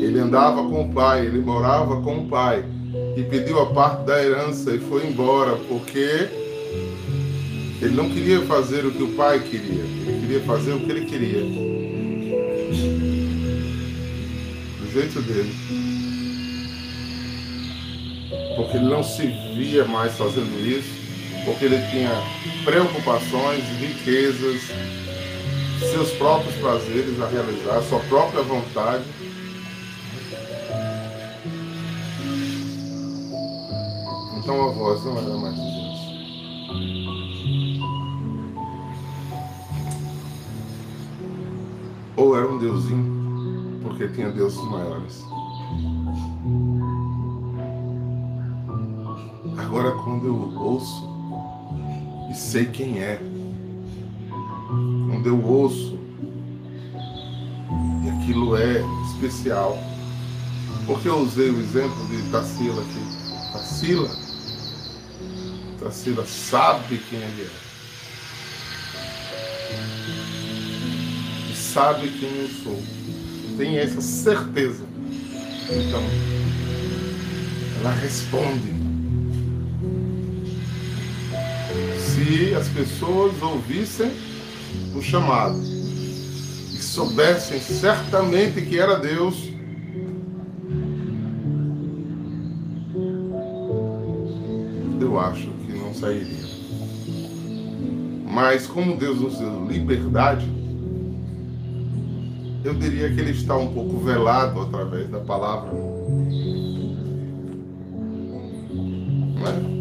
Ele 0.00 0.18
andava 0.18 0.68
com 0.68 0.88
o 0.88 0.92
pai, 0.92 1.24
ele 1.24 1.40
morava 1.40 2.00
com 2.02 2.18
o 2.18 2.28
pai 2.28 2.64
e 3.16 3.22
pediu 3.22 3.60
a 3.60 3.66
parte 3.66 4.04
da 4.04 4.20
herança 4.20 4.74
e 4.74 4.80
foi 4.80 5.06
embora 5.06 5.56
porque 5.68 6.28
ele 7.80 7.94
não 7.94 8.10
queria 8.10 8.42
fazer 8.42 8.84
o 8.84 8.90
que 8.90 9.04
o 9.04 9.12
pai 9.12 9.38
queria, 9.38 9.84
queria 10.24 10.40
fazer 10.40 10.72
o 10.72 10.80
que 10.80 10.90
ele 10.90 11.04
queria. 11.04 11.40
Do 14.80 14.92
jeito 14.92 15.20
dele 15.20 15.54
porque 18.56 18.76
ele 18.76 18.86
não 18.86 19.02
se 19.02 19.26
via 19.56 19.84
mais 19.84 20.16
fazendo 20.16 20.64
isso, 20.66 20.88
porque 21.44 21.64
ele 21.64 21.78
tinha 21.90 22.10
preocupações, 22.64 23.64
riquezas, 23.80 24.62
seus 25.92 26.10
próprios 26.12 26.54
prazeres 26.56 27.20
a 27.20 27.26
realizar, 27.26 27.82
sua 27.82 28.00
própria 28.00 28.42
vontade. 28.42 29.04
Então 34.38 34.68
a 34.68 34.72
voz 34.72 35.04
não 35.04 35.18
era 35.18 35.36
mais 35.36 35.73
Ou 42.16 42.36
era 42.36 42.48
um 42.48 42.58
deusinho, 42.58 43.80
porque 43.82 44.06
tinha 44.08 44.30
deuses 44.30 44.62
maiores. 44.70 45.24
Agora, 49.58 49.92
quando 49.92 50.26
eu 50.26 50.60
ouço 50.60 51.08
e 52.30 52.34
sei 52.34 52.66
quem 52.66 53.00
é, 53.00 53.18
quando 55.10 55.26
eu 55.26 55.44
ouço 55.44 55.98
e 58.04 58.10
aquilo 58.10 58.56
é 58.56 58.80
especial, 59.08 59.76
porque 60.86 61.08
eu 61.08 61.18
usei 61.18 61.50
o 61.50 61.58
exemplo 61.58 62.06
de 62.06 62.30
Tassila 62.30 62.82
aqui. 62.82 63.52
Tassila, 63.52 64.10
Tassila 65.80 66.24
sabe 66.26 66.98
quem 67.10 67.18
ele 67.18 67.42
é. 67.42 67.63
Sabe 71.74 72.06
quem 72.06 72.42
eu 72.42 72.48
sou. 72.62 72.80
Tem 73.58 73.78
essa 73.78 74.00
certeza. 74.00 74.84
Então, 75.64 76.02
ela 77.80 77.90
responde 77.90 78.72
se 81.98 82.54
as 82.54 82.68
pessoas 82.68 83.42
ouvissem 83.42 84.12
o 84.94 85.02
chamado 85.02 85.58
e 85.58 86.78
soubessem 86.80 87.60
certamente 87.60 88.62
que 88.62 88.78
era 88.78 88.96
Deus, 88.96 89.34
eu 95.00 95.18
acho 95.18 95.50
que 95.66 95.72
não 95.72 95.92
sairia. 95.92 96.44
Mas 98.30 98.64
como 98.64 98.96
Deus 98.96 99.20
nos 99.20 99.38
deu 99.38 99.66
liberdade, 99.66 100.53
eu 102.64 102.72
diria 102.72 103.12
que 103.12 103.20
ele 103.20 103.32
está 103.32 103.54
um 103.56 103.72
pouco 103.74 103.98
velado 103.98 104.62
através 104.62 105.08
da 105.10 105.20
palavra. 105.20 105.70
Não 109.34 109.46
é? 109.46 109.74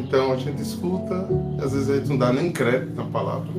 Então 0.00 0.32
a 0.32 0.36
gente 0.36 0.62
escuta, 0.62 1.28
às 1.62 1.72
vezes 1.72 1.90
a 1.90 1.96
gente 1.96 2.08
não 2.08 2.16
dá 2.16 2.32
nem 2.32 2.50
crédito 2.50 2.94
na 2.96 3.04
palavra. 3.04 3.50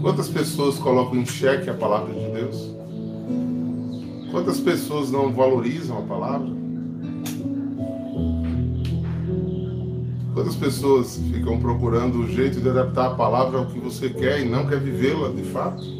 Quantas 0.00 0.28
pessoas 0.28 0.78
colocam 0.78 1.16
em 1.18 1.26
xeque 1.26 1.68
a 1.68 1.74
palavra 1.74 2.14
de 2.14 2.30
Deus? 2.30 2.74
Quantas 4.30 4.60
pessoas 4.60 5.10
não 5.10 5.32
valorizam 5.32 5.98
a 5.98 6.02
palavra? 6.02 6.48
Quantas 10.32 10.54
pessoas 10.54 11.20
ficam 11.32 11.58
procurando 11.58 12.20
o 12.20 12.28
jeito 12.28 12.60
de 12.60 12.68
adaptar 12.68 13.08
a 13.08 13.14
palavra 13.14 13.58
ao 13.58 13.66
que 13.66 13.80
você 13.80 14.08
quer 14.08 14.40
e 14.40 14.48
não 14.48 14.66
quer 14.66 14.78
vivê-la 14.78 15.30
de 15.30 15.42
fato? 15.42 15.99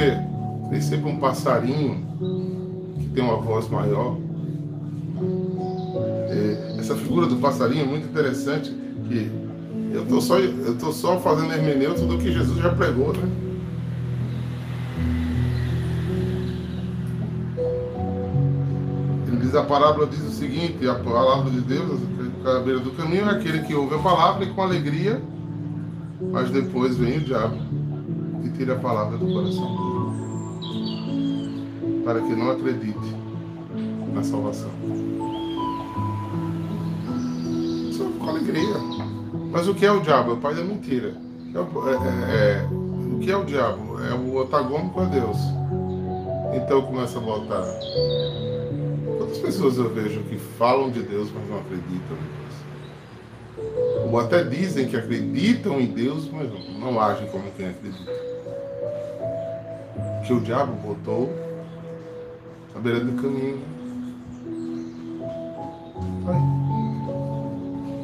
Quê? 0.00 0.16
Tem 0.70 0.80
sempre 0.80 1.10
um 1.10 1.16
passarinho 1.18 2.06
que 2.98 3.08
tem 3.08 3.22
uma 3.22 3.36
voz 3.36 3.68
maior. 3.68 4.16
E 6.32 6.78
essa 6.78 6.94
figura 6.96 7.26
do 7.26 7.36
passarinho 7.36 7.82
é 7.82 7.86
muito 7.86 8.08
interessante 8.08 8.74
que 9.08 9.30
eu 9.92 10.04
estou 10.04 10.20
só, 10.20 10.38
eu 10.38 10.78
tô 10.78 10.92
só 10.92 11.18
fazendo 11.18 11.52
hermenêutica 11.52 12.06
do 12.06 12.16
que 12.16 12.32
Jesus 12.32 12.58
já 12.58 12.70
pregou, 12.70 13.12
né? 13.12 13.28
Ele 19.26 19.36
diz, 19.38 19.54
a 19.54 19.64
parábola 19.64 20.06
diz 20.06 20.20
o 20.20 20.30
seguinte, 20.30 20.88
a 20.88 20.94
palavra 20.94 21.50
de 21.50 21.60
Deus, 21.60 22.00
a 22.46 22.60
beira 22.60 22.78
do 22.78 22.92
caminho, 22.92 23.28
é 23.28 23.32
aquele 23.32 23.60
que 23.64 23.74
ouve 23.74 23.96
a 23.96 23.98
palavra 23.98 24.44
e 24.44 24.50
com 24.50 24.62
alegria, 24.62 25.20
mas 26.30 26.50
depois 26.50 26.96
vem 26.96 27.18
o 27.18 27.20
diabo 27.20 27.56
e 28.44 28.50
tira 28.50 28.74
a 28.74 28.78
palavra 28.78 29.18
do 29.18 29.26
coração 29.26 29.89
para 32.04 32.20
que 32.20 32.34
não 32.34 32.50
acredite 32.50 33.16
na 34.12 34.22
salvação. 34.22 34.70
Só 37.92 38.04
com 38.18 38.30
alegria. 38.30 38.74
Mas 39.52 39.68
o 39.68 39.74
que 39.74 39.84
é 39.84 39.92
o 39.92 40.00
diabo? 40.00 40.30
É 40.30 40.34
o 40.34 40.36
pai 40.38 40.54
da 40.54 40.62
mentira. 40.62 41.14
É 41.54 41.58
é, 41.58 41.62
é, 41.62 42.62
é, 42.62 42.68
o 42.70 43.18
que 43.18 43.30
é 43.30 43.36
o 43.36 43.44
diabo? 43.44 43.98
É 44.02 44.14
o 44.14 44.40
antagônico 44.40 45.00
a 45.00 45.04
Deus. 45.04 45.36
Então 46.54 46.82
começa 46.82 47.18
a 47.18 47.20
botar. 47.20 47.64
Quantas 49.18 49.38
pessoas 49.38 49.76
eu 49.76 49.88
vejo 49.88 50.20
que 50.24 50.36
falam 50.36 50.90
de 50.90 51.02
Deus, 51.02 51.30
mas 51.34 51.48
não 51.48 51.58
acreditam 51.58 52.16
em 52.16 52.30
Deus? 52.38 52.50
Ou 54.10 54.18
até 54.18 54.42
dizem 54.42 54.88
que 54.88 54.96
acreditam 54.96 55.80
em 55.80 55.86
Deus, 55.86 56.28
mas 56.30 56.50
não 56.78 57.00
agem 57.00 57.28
como 57.28 57.50
quem 57.56 57.68
acredita. 57.68 58.10
Que 60.26 60.32
o 60.32 60.40
diabo 60.40 60.72
botou 60.74 61.49
à 62.74 62.78
beira 62.78 63.00
do 63.00 63.20
caminho. 63.20 63.62
Vai 66.24 66.60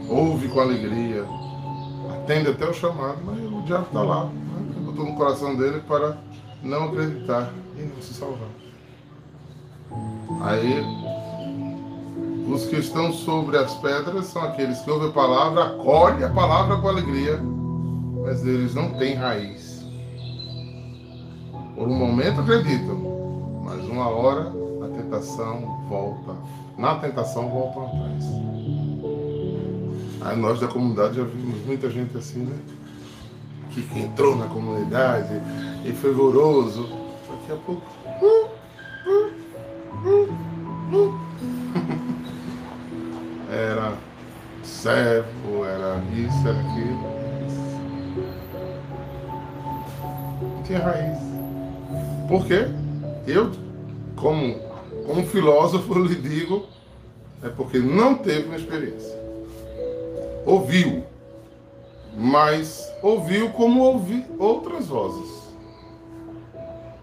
ouve 0.09 0.49
com 0.49 0.61
alegria, 0.61 1.25
atende 2.11 2.51
até 2.51 2.67
o 2.69 2.75
chamado, 2.75 3.19
mas 3.25 3.39
o 3.39 3.63
diabo 3.63 3.87
está 3.87 4.03
lá, 4.03 4.25
né? 4.25 4.33
botou 4.85 5.05
no 5.05 5.15
coração 5.15 5.57
dele 5.57 5.83
para 5.87 6.17
não 6.63 6.85
acreditar 6.85 7.53
e 7.77 7.83
não 7.83 8.01
se 8.01 8.15
salvar. 8.15 8.49
Aí, 10.43 10.85
os 12.49 12.67
que 12.67 12.77
estão 12.77 13.13
sobre 13.13 13.57
as 13.57 13.75
pedras 13.77 14.27
são 14.27 14.43
aqueles 14.43 14.81
que 14.81 14.91
ouvem 14.91 15.09
a 15.09 15.13
palavra, 15.13 15.65
acolhem 15.65 16.25
a 16.25 16.31
palavra 16.31 16.77
com 16.77 16.89
alegria, 16.89 17.41
mas 18.23 18.45
eles 18.47 18.75
não 18.75 18.93
têm 18.95 19.15
raiz. 19.15 19.85
Por 21.75 21.89
um 21.89 21.95
momento 21.95 22.41
acreditam, 22.41 23.16
uma 23.97 24.09
hora 24.11 24.53
a 24.85 24.89
tentação 24.95 25.81
volta. 25.89 26.37
Na 26.77 26.97
tentação 26.97 27.49
voltam 27.49 27.87
atrás. 27.87 28.25
Aí 30.21 30.37
nós 30.37 30.61
da 30.61 30.69
comunidade 30.69 31.17
já 31.17 31.25
vimos 31.25 31.65
muita 31.65 31.89
gente 31.89 32.15
assim, 32.17 32.41
né? 32.41 32.59
Que, 33.71 33.81
entrou 33.99 34.37
na 34.37 34.49
comunidade 34.49 35.41
e 35.85 35.93
fervoroso. 35.93 36.87
Daqui 37.31 37.53
a 37.53 37.57
pouco. 37.57 37.87
era 43.51 43.95
servo, 44.63 45.65
era 45.65 46.03
isso, 46.13 46.47
era 46.47 46.61
aquilo. 46.61 47.17
Não 50.43 50.63
tinha 50.65 50.81
raiz. 50.81 51.17
Por 52.29 52.45
quê? 52.45 52.69
Eu, 53.27 53.51
como, 54.17 54.59
como 55.07 55.27
filósofo, 55.27 55.99
lhe 55.99 56.17
digo, 56.17 56.67
é 57.43 57.49
porque 57.49 57.79
não 57.79 58.17
teve 58.17 58.47
uma 58.47 58.57
experiência 58.57 59.27
ouviu, 60.47 61.05
mas 62.17 62.89
ouviu 63.03 63.51
como 63.51 63.83
ouvi 63.83 64.25
outras 64.39 64.87
vozes. 64.87 65.45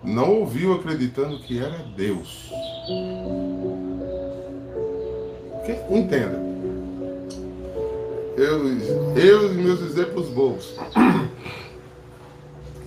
Não 0.01 0.39
ouviu 0.39 0.73
acreditando 0.73 1.39
que 1.39 1.59
era 1.59 1.77
Deus. 1.95 2.51
Entenda. 5.89 6.41
Eu, 8.35 8.67
eu 9.15 9.53
e 9.53 9.55
meus 9.55 9.81
exemplos 9.81 10.27
bons. 10.29 10.75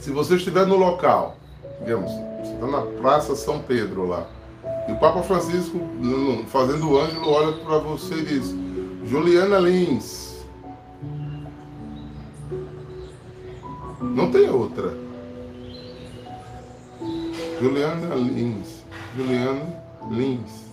Se 0.01 0.11
você 0.11 0.37
estiver 0.37 0.67
no 0.67 0.77
local, 0.77 1.37
digamos, 1.81 2.11
você 2.11 2.55
está 2.55 2.67
na 2.67 2.83
Praça 3.01 3.35
São 3.35 3.61
Pedro 3.61 4.07
lá, 4.07 4.27
e 4.89 4.93
o 4.93 4.97
Papa 4.97 5.23
Francisco, 5.23 5.81
fazendo 6.49 6.91
o 6.91 6.99
ângelo, 6.99 7.31
olha 7.31 7.53
para 7.53 7.79
você 7.79 8.15
e 8.15 8.25
diz: 8.25 8.55
Juliana 9.05 9.59
Lins, 9.59 10.27
Não 14.17 14.31
tem 14.31 14.49
outra. 14.49 14.95
Juliana 17.61 18.15
Lins. 18.15 18.83
Juliana 19.15 19.85
Lins. 20.11 20.67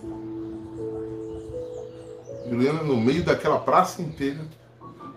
Juliana 2.50 2.84
no 2.84 2.96
meio 2.96 3.24
daquela 3.24 3.60
praça 3.60 4.02
inteira. 4.02 4.40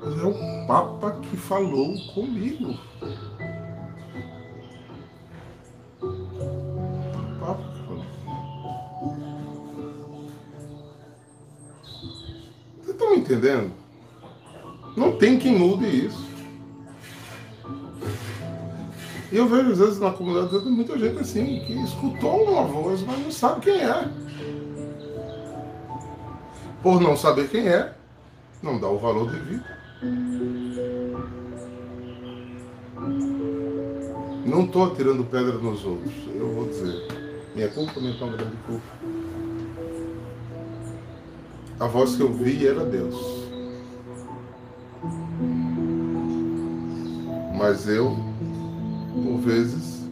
Mas 0.02 0.18
é 0.18 0.24
o 0.24 0.66
Papa 0.66 1.20
que 1.22 1.36
falou 1.36 1.94
comigo. 2.14 2.76
Entendendo? 13.26 13.72
Não 14.96 15.12
tem 15.18 15.38
quem 15.38 15.58
mude 15.58 16.06
isso. 16.06 16.26
E 19.30 19.36
eu 19.36 19.48
vejo 19.48 19.72
às 19.72 19.78
vezes 19.78 19.98
na 19.98 20.12
comunidade 20.12 20.64
muita 20.66 20.96
gente 20.96 21.18
assim, 21.18 21.60
que 21.66 21.72
escutou 21.82 22.44
uma 22.44 22.62
voz, 22.62 23.02
mas 23.02 23.18
não 23.18 23.30
sabe 23.30 23.60
quem 23.60 23.80
é. 23.80 24.08
Por 26.82 27.00
não 27.00 27.16
saber 27.16 27.48
quem 27.48 27.68
é, 27.68 27.92
não 28.62 28.78
dá 28.78 28.88
o 28.88 28.98
valor 28.98 29.30
devido. 29.30 29.64
Não 34.46 34.64
estou 34.64 34.84
atirando 34.84 35.24
pedra 35.24 35.58
nos 35.58 35.84
outros, 35.84 36.14
eu 36.32 36.48
vou 36.54 36.68
dizer. 36.68 37.08
Minha 37.56 37.68
culpa 37.68 38.00
não 38.00 38.10
é 38.10 38.12
tão 38.12 38.30
grande 38.30 38.56
culpa. 38.66 38.84
A 41.78 41.86
voz 41.86 42.16
que 42.16 42.22
eu 42.22 42.32
vi 42.32 42.66
era 42.66 42.84
Deus. 42.84 43.46
Mas 47.56 47.88
eu 47.88 48.26
por 49.22 49.38
vezes, 49.38 50.06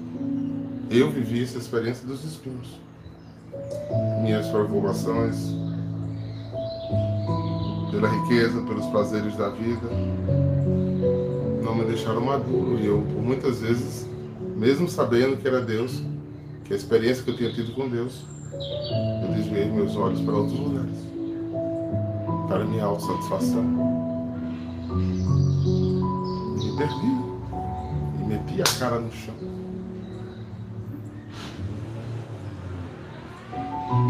eu 0.91 1.11
vivi 1.11 1.43
essa 1.43 1.59
experiência 1.59 2.07
dos 2.07 2.25
espinhos. 2.25 2.81
Minhas 4.23 4.49
preocupações 4.49 5.55
pela 7.91 8.09
riqueza, 8.09 8.61
pelos 8.63 8.87
prazeres 8.87 9.37
da 9.37 9.51
vida, 9.51 9.89
não 11.63 11.75
me 11.75 11.85
deixaram 11.85 12.23
maduro. 12.23 12.79
E 12.79 12.87
eu, 12.87 13.03
por 13.03 13.23
muitas 13.23 13.61
vezes, 13.61 14.09
mesmo 14.57 14.89
sabendo 14.89 15.37
que 15.37 15.47
era 15.47 15.61
Deus, 15.61 16.03
que 16.65 16.73
a 16.73 16.77
experiência 16.77 17.23
que 17.23 17.31
eu 17.31 17.37
tinha 17.37 17.53
tido 17.53 17.75
com 17.75 17.89
Deus, 17.89 18.25
eu 19.23 19.35
desviei 19.35 19.71
meus 19.71 19.95
olhos 19.97 20.21
para 20.23 20.35
outros 20.35 20.59
lugares, 20.59 20.97
para 22.49 22.65
minha 22.65 22.85
autossatisfação. 22.85 23.65
E 26.61 26.65
me 26.65 26.77
perdi 26.77 27.25
meti 28.35 28.61
a 28.61 28.79
cara 28.79 28.99
no 28.99 29.13
chão. 29.13 29.35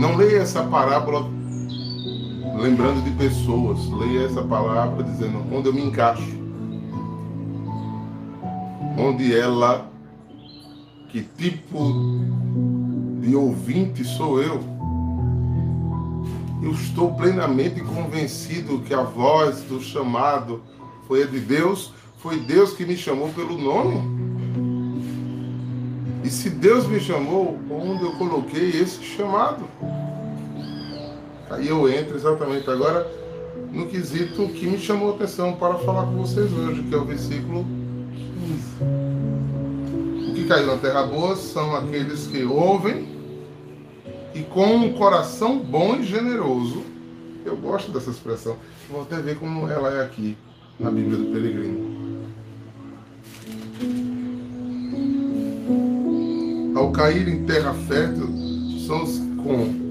Não 0.01 0.17
leia 0.17 0.39
essa 0.39 0.63
parábola 0.65 1.29
lembrando 2.59 3.03
de 3.03 3.11
pessoas. 3.13 3.87
Leia 3.91 4.27
essa 4.27 4.43
palavra 4.43 5.03
dizendo 5.03 5.45
onde 5.53 5.69
eu 5.69 5.73
me 5.73 5.83
encaixo. 5.83 6.43
Onde 8.97 9.37
ela, 9.37 9.91
que 11.09 11.23
tipo 11.23 11.93
de 13.21 13.35
ouvinte 13.35 14.05
sou 14.05 14.41
eu? 14.41 14.74
Eu 16.65 16.73
estou 16.73 17.13
plenamente 17.13 17.83
convencido 17.83 18.81
que 18.81 18.95
a 18.95 19.03
voz 19.03 19.61
do 19.65 19.83
chamado 19.83 20.63
foi 21.07 21.23
a 21.23 21.27
de 21.27 21.39
Deus, 21.39 21.93
foi 22.19 22.41
Deus 22.41 22.73
que 22.73 22.87
me 22.87 22.97
chamou 22.97 23.29
pelo 23.29 23.59
nome. 23.59 24.01
E 26.25 26.31
se 26.31 26.49
Deus 26.49 26.87
me 26.87 26.99
chamou, 26.99 27.59
onde 27.71 28.03
eu 28.05 28.13
coloquei 28.13 28.71
esse 28.71 29.05
chamado? 29.05 29.69
Aí 31.51 31.69
eu 31.69 31.87
entro 31.87 32.17
exatamente 32.17 32.69
agora 32.71 33.07
no 33.71 33.87
quesito 33.87 34.49
que 34.49 34.67
me 34.67 34.79
chamou 34.79 35.13
a 35.13 35.17
atenção 35.17 35.53
para 35.57 35.75
falar 35.75 36.07
com 36.07 36.17
vocês 36.17 36.51
hoje, 36.51 36.83
que 36.83 36.95
é 36.95 36.97
o 36.97 37.05
versículo 37.05 37.67
15. 38.81 40.31
O 40.31 40.35
que 40.35 40.47
caiu 40.47 40.67
na 40.67 40.79
terra 40.79 41.03
boa 41.03 41.37
são 41.37 41.77
aqueles 41.77 42.27
que 42.27 42.43
ouvem 42.43 43.14
e 44.35 44.43
com 44.43 44.67
um 44.77 44.93
coração 44.95 45.59
bom 45.59 45.97
e 45.97 46.03
generoso. 46.03 46.83
Eu 47.45 47.57
gosto 47.57 47.93
dessa 47.93 48.11
expressão. 48.11 48.57
Vou 48.91 49.03
até 49.03 49.17
ver 49.19 49.39
como 49.39 49.69
ela 49.69 49.95
é 49.95 50.05
aqui 50.05 50.37
na 50.79 50.91
Bíblia 50.91 51.19
do 51.19 51.27
Peregrino. 51.27 52.05
Ao 56.75 56.91
cair 56.91 57.29
em 57.29 57.45
terra 57.45 57.73
fértil, 57.73 58.29
são 58.87 59.05
os 59.05 59.19
com 59.43 59.85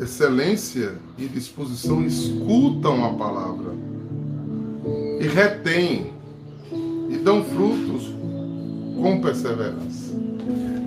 excelência 0.00 0.94
e 1.16 1.26
disposição 1.26 2.04
escutam 2.04 3.04
a 3.04 3.14
palavra 3.14 3.72
e 5.20 5.26
retêm 5.26 6.12
e 7.10 7.16
dão 7.18 7.44
frutos 7.44 8.12
com 9.00 9.20
perseverança. 9.20 10.14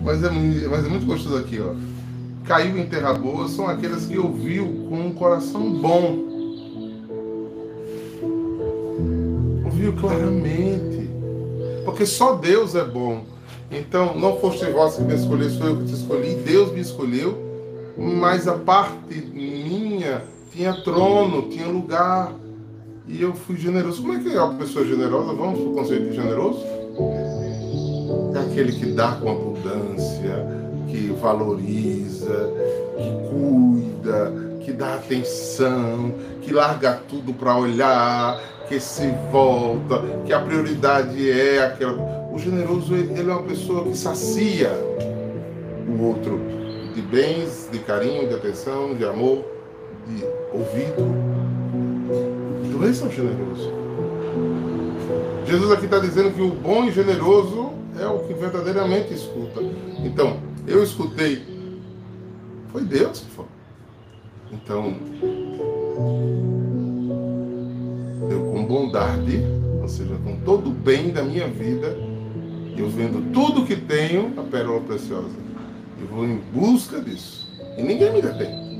Mas 0.03 0.23
é, 0.23 0.29
mas 0.67 0.85
é 0.85 0.89
muito 0.89 1.05
gostoso 1.05 1.37
aqui, 1.37 1.59
ó 1.59 1.73
caiu 2.51 2.77
em 2.77 2.85
terra 2.85 3.13
boa 3.13 3.47
são 3.47 3.65
aqueles 3.65 4.07
que 4.07 4.19
ouviu 4.19 4.85
com 4.89 4.99
um 4.99 5.13
coração 5.13 5.71
bom. 5.71 6.17
Ouviu 9.63 9.93
claramente. 9.93 11.09
Porque 11.85 12.05
só 12.05 12.35
Deus 12.35 12.75
é 12.75 12.83
bom. 12.83 13.23
Então, 13.71 14.19
não 14.19 14.37
foste 14.37 14.65
vós 14.65 14.97
que 14.97 15.01
me 15.01 15.15
escolheu, 15.15 15.49
sou 15.49 15.67
eu 15.67 15.77
que 15.77 15.85
te 15.85 15.93
escolhi. 15.93 16.35
Deus 16.35 16.73
me 16.73 16.81
escolheu, 16.81 17.37
mas 17.97 18.49
a 18.49 18.55
parte 18.55 19.15
minha 19.33 20.21
tinha 20.51 20.73
trono, 20.73 21.43
tinha 21.43 21.67
lugar. 21.67 22.33
E 23.07 23.21
eu 23.21 23.33
fui 23.33 23.55
generoso. 23.55 24.01
Como 24.01 24.13
é 24.13 24.19
que 24.19 24.27
é 24.27 24.41
uma 24.41 24.55
pessoa 24.55 24.85
generosa? 24.85 25.33
Vamos 25.33 25.57
para 25.57 25.69
o 25.69 25.73
conceito 25.73 26.09
de 26.09 26.15
generoso? 26.17 26.65
É 28.35 28.39
aquele 28.39 28.73
que 28.73 28.87
dá 28.87 29.13
com 29.13 29.31
abundância, 29.31 30.45
que 30.91 31.07
valoriza, 31.21 32.51
que 32.97 33.11
cuida, 33.29 34.33
que 34.59 34.73
dá 34.73 34.95
atenção, 34.95 36.13
que 36.41 36.53
larga 36.53 37.01
tudo 37.07 37.33
para 37.33 37.55
olhar, 37.55 38.39
que 38.67 38.79
se 38.79 39.09
volta, 39.31 40.03
que 40.25 40.33
a 40.33 40.39
prioridade 40.41 41.31
é 41.31 41.63
aquela. 41.63 42.29
O 42.31 42.37
generoso 42.37 42.93
ele 42.93 43.29
é 43.29 43.33
uma 43.33 43.43
pessoa 43.43 43.85
que 43.85 43.97
sacia 43.97 44.71
o 45.87 46.03
outro 46.03 46.39
de 46.93 47.01
bens, 47.01 47.69
de 47.71 47.79
carinho, 47.79 48.27
de 48.27 48.35
atenção, 48.35 48.93
de 48.93 49.05
amor, 49.05 49.45
de 50.07 50.25
ouvido. 50.53 51.31
Esse 52.89 53.03
é 53.03 53.05
o 53.05 53.11
generoso. 53.11 53.71
Jesus 55.45 55.71
aqui 55.71 55.85
está 55.85 55.99
dizendo 55.99 56.31
que 56.31 56.41
o 56.41 56.49
bom 56.49 56.85
e 56.85 56.91
generoso 56.91 57.71
é 57.99 58.07
o 58.07 58.19
que 58.19 58.33
verdadeiramente 58.33 59.13
escuta. 59.13 59.61
Então, 60.03 60.37
eu 60.67 60.83
escutei. 60.83 61.43
Foi 62.71 62.83
Deus 62.83 63.19
que 63.19 63.31
falou. 63.31 63.51
Então, 64.51 64.95
eu 68.29 68.51
com 68.51 68.65
bondade, 68.65 69.41
ou 69.81 69.87
seja, 69.87 70.15
com 70.23 70.37
todo 70.41 70.69
o 70.69 70.73
bem 70.73 71.09
da 71.09 71.23
minha 71.23 71.47
vida, 71.47 71.97
eu 72.77 72.89
vendo 72.89 73.31
tudo 73.31 73.65
que 73.65 73.75
tenho, 73.75 74.33
a 74.37 74.43
pérola 74.43 74.81
preciosa. 74.81 75.35
Eu 75.99 76.07
vou 76.07 76.25
em 76.25 76.37
busca 76.53 76.99
disso. 76.99 77.47
E 77.77 77.83
ninguém 77.83 78.13
me 78.13 78.21
detém. 78.21 78.71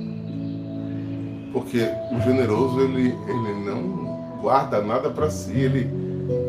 Porque 1.53 1.79
o 2.11 2.21
generoso, 2.21 2.81
ele, 2.81 3.15
ele 3.27 3.65
não 3.65 4.37
guarda 4.41 4.81
nada 4.81 5.09
para 5.09 5.29
si, 5.29 5.51
ele, 5.51 5.89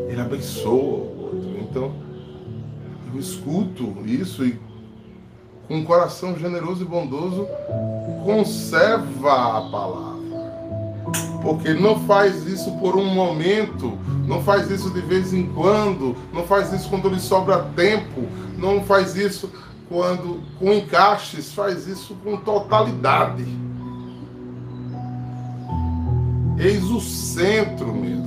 ele 0.09 0.19
abençoa 0.19 0.73
o 0.73 1.23
outro. 1.23 1.59
Então, 1.61 1.93
eu 3.13 3.19
escuto 3.19 3.95
isso 4.05 4.45
e 4.45 4.57
com 5.67 5.77
um 5.77 5.83
coração 5.83 6.37
generoso 6.37 6.83
e 6.83 6.85
bondoso, 6.85 7.47
conserva 8.23 9.57
a 9.57 9.69
palavra. 9.69 10.13
Porque 11.41 11.73
não 11.73 11.99
faz 12.05 12.45
isso 12.47 12.71
por 12.79 12.95
um 12.95 13.05
momento, 13.05 13.97
não 14.27 14.41
faz 14.41 14.69
isso 14.69 14.89
de 14.89 15.01
vez 15.01 15.33
em 15.33 15.47
quando, 15.47 16.15
não 16.33 16.43
faz 16.43 16.71
isso 16.71 16.89
quando 16.89 17.09
lhe 17.09 17.19
sobra 17.19 17.63
tempo, 17.75 18.27
não 18.57 18.83
faz 18.83 19.15
isso 19.15 19.51
quando 19.89 20.41
com 20.57 20.71
encaixes, 20.71 21.51
faz 21.51 21.87
isso 21.87 22.15
com 22.23 22.37
totalidade. 22.37 23.45
Eis 26.57 26.83
o 26.85 27.01
centro 27.01 27.93
mesmo. 27.93 28.23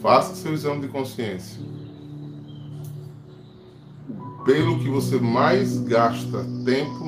Faça 0.00 0.34
seu 0.34 0.52
exame 0.52 0.80
de 0.80 0.88
consciência 0.88 1.71
pelo 4.44 4.78
que 4.78 4.88
você 4.88 5.18
mais 5.18 5.78
gasta 5.78 6.44
tempo 6.64 7.04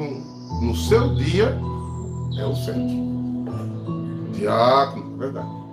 no 0.63 0.75
seu 0.77 1.15
dia 1.15 1.59
é 2.39 2.45
o 2.45 2.55
centro. 2.55 3.05
Diácono, 4.33 5.17
verdade. 5.17 5.65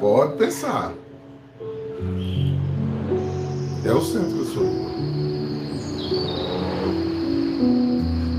Pode 0.00 0.36
pensar. 0.36 0.92
É 3.84 3.92
o 3.92 4.00
centro 4.00 4.38
da 4.38 4.44
sua 4.44 4.64
vida. 4.64 4.92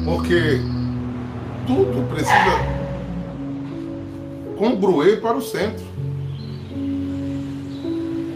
Porque 0.06 0.60
tudo 1.66 2.08
precisa 2.10 2.73
congruer 4.58 5.22
para 5.22 5.38
o 5.38 5.42
centro. 5.42 5.86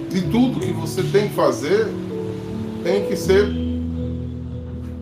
De 0.09 0.21
tudo 0.31 0.59
que 0.59 0.71
você 0.71 1.03
tem 1.03 1.29
que 1.29 1.35
fazer, 1.35 1.87
tem 2.83 3.07
que 3.07 3.15
ser 3.15 3.47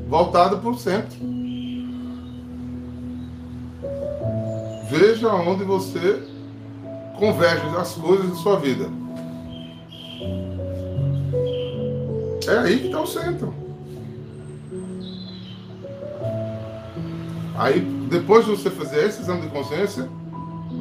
voltado 0.07 0.57
para 0.57 0.69
o 0.69 0.77
centro. 0.77 1.17
Veja 4.89 5.33
onde 5.33 5.63
você 5.63 6.21
converge 7.17 7.65
as 7.77 7.93
coisas 7.93 8.31
de 8.31 8.37
sua 8.41 8.59
vida. 8.59 8.89
É 12.47 12.57
aí 12.59 12.79
que 12.79 12.85
está 12.87 13.01
o 13.01 13.07
centro. 13.07 13.53
Aí, 17.57 17.79
depois 18.09 18.45
de 18.45 18.51
você 18.51 18.69
fazer 18.69 19.07
esse 19.07 19.21
exame 19.21 19.41
de 19.41 19.47
consciência, 19.47 20.07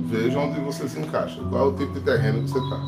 Veja 0.04 0.38
onde 0.38 0.60
você 0.60 0.88
se 0.88 0.98
encaixa, 0.98 1.40
qual 1.48 1.66
é 1.66 1.68
o 1.68 1.72
tipo 1.72 1.92
de 1.94 2.00
terreno 2.00 2.42
que 2.42 2.50
você 2.50 2.58
está. 2.58 2.80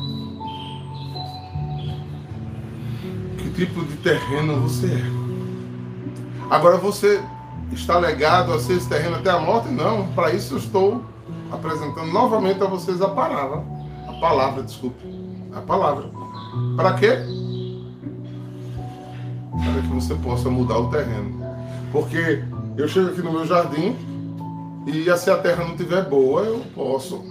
Que 3.37 3.49
tipo 3.51 3.83
de 3.85 3.97
terreno 3.97 4.61
você 4.61 4.87
é. 4.87 5.17
Agora 6.49 6.77
você 6.77 7.21
está 7.71 7.97
legado 7.97 8.53
a 8.53 8.59
ser 8.59 8.73
esse 8.73 8.87
terreno 8.87 9.17
até 9.17 9.29
a 9.29 9.39
morte? 9.39 9.69
Não, 9.69 10.07
para 10.13 10.31
isso 10.31 10.53
eu 10.53 10.57
estou 10.59 11.03
apresentando 11.51 12.11
novamente 12.11 12.61
a 12.61 12.65
vocês 12.65 13.01
a 13.01 13.09
palavra. 13.09 13.63
A 14.07 14.13
palavra, 14.13 14.63
desculpe. 14.63 15.03
A 15.53 15.61
palavra. 15.61 16.09
Para 16.75 16.93
quê? 16.93 17.17
Para 19.51 19.81
que 19.81 19.87
você 19.87 20.15
possa 20.15 20.49
mudar 20.49 20.77
o 20.77 20.89
terreno. 20.89 21.41
Porque 21.91 22.43
eu 22.77 22.87
chego 22.87 23.09
aqui 23.09 23.21
no 23.21 23.31
meu 23.31 23.45
jardim, 23.45 23.95
e 24.87 25.17
se 25.17 25.29
a 25.29 25.35
terra 25.35 25.65
não 25.65 25.75
tiver 25.75 26.05
boa, 26.05 26.43
eu 26.43 26.63
posso 26.73 27.25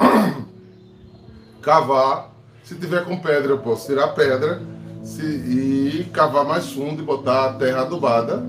cavar. 1.63 2.37
Se 2.63 2.75
tiver 2.75 3.03
com 3.05 3.17
pedra, 3.19 3.53
eu 3.53 3.59
posso 3.59 3.87
tirar 3.87 4.09
pedra 4.09 4.61
se, 5.03 5.23
e 5.23 6.07
cavar 6.13 6.45
mais 6.45 6.71
fundo 6.71 7.01
e 7.01 7.05
botar 7.05 7.47
a 7.47 7.53
terra 7.55 7.81
adubada. 7.81 8.45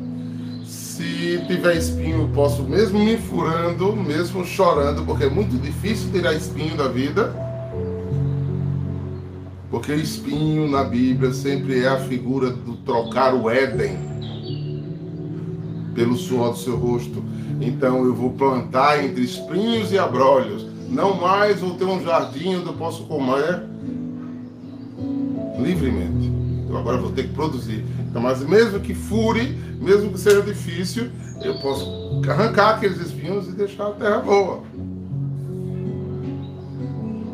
Se 0.65 1.41
tiver 1.47 1.77
espinho, 1.77 2.23
eu 2.23 2.29
posso, 2.29 2.63
mesmo 2.63 2.99
me 2.99 3.15
furando, 3.15 3.95
mesmo 3.95 4.43
chorando, 4.43 5.05
porque 5.05 5.23
é 5.23 5.29
muito 5.29 5.57
difícil 5.57 6.11
tirar 6.11 6.33
espinho 6.33 6.75
da 6.75 6.89
vida. 6.89 7.33
Porque 9.71 9.93
espinho 9.93 10.69
na 10.69 10.83
Bíblia 10.83 11.31
sempre 11.31 11.81
é 11.81 11.87
a 11.87 11.97
figura 11.97 12.49
do 12.49 12.75
trocar 12.77 13.33
o 13.33 13.49
Éden 13.49 13.97
pelo 15.95 16.17
suor 16.17 16.51
do 16.51 16.57
seu 16.57 16.75
rosto. 16.75 17.23
Então 17.59 18.05
eu 18.05 18.13
vou 18.13 18.31
plantar 18.31 19.03
entre 19.03 19.23
espinhos 19.23 19.91
e 19.91 19.97
abrolhos. 19.97 20.65
Não 20.89 21.15
mais 21.15 21.59
vou 21.59 21.73
ter 21.75 21.85
um 21.85 22.01
jardim 22.03 22.55
onde 22.55 22.67
eu 22.67 22.73
posso 22.73 23.03
comer 23.03 23.63
livremente. 25.59 26.31
Eu 26.69 26.77
agora 26.77 26.97
vou 26.97 27.11
ter 27.11 27.23
que 27.23 27.33
produzir. 27.33 27.83
Então, 28.09 28.21
mas 28.21 28.41
mesmo 28.43 28.79
que 28.79 28.93
fure, 28.93 29.57
mesmo 29.79 30.11
que 30.11 30.19
seja 30.19 30.41
difícil, 30.41 31.09
eu 31.41 31.59
posso 31.59 32.21
arrancar 32.27 32.75
aqueles 32.75 32.99
espinhos 32.99 33.47
e 33.47 33.51
deixar 33.51 33.87
a 33.87 33.91
terra 33.91 34.19
boa. 34.19 34.61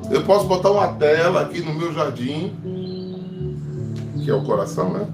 Eu 0.10 0.24
posso 0.24 0.46
botar 0.46 0.72
uma 0.72 0.88
tela 0.90 1.42
aqui 1.42 1.62
no 1.62 1.74
meu 1.74 1.94
jardim, 1.94 2.54
que 4.24 4.30
é 4.30 4.34
o 4.34 4.44
coração, 4.44 4.94
né? 4.94 5.08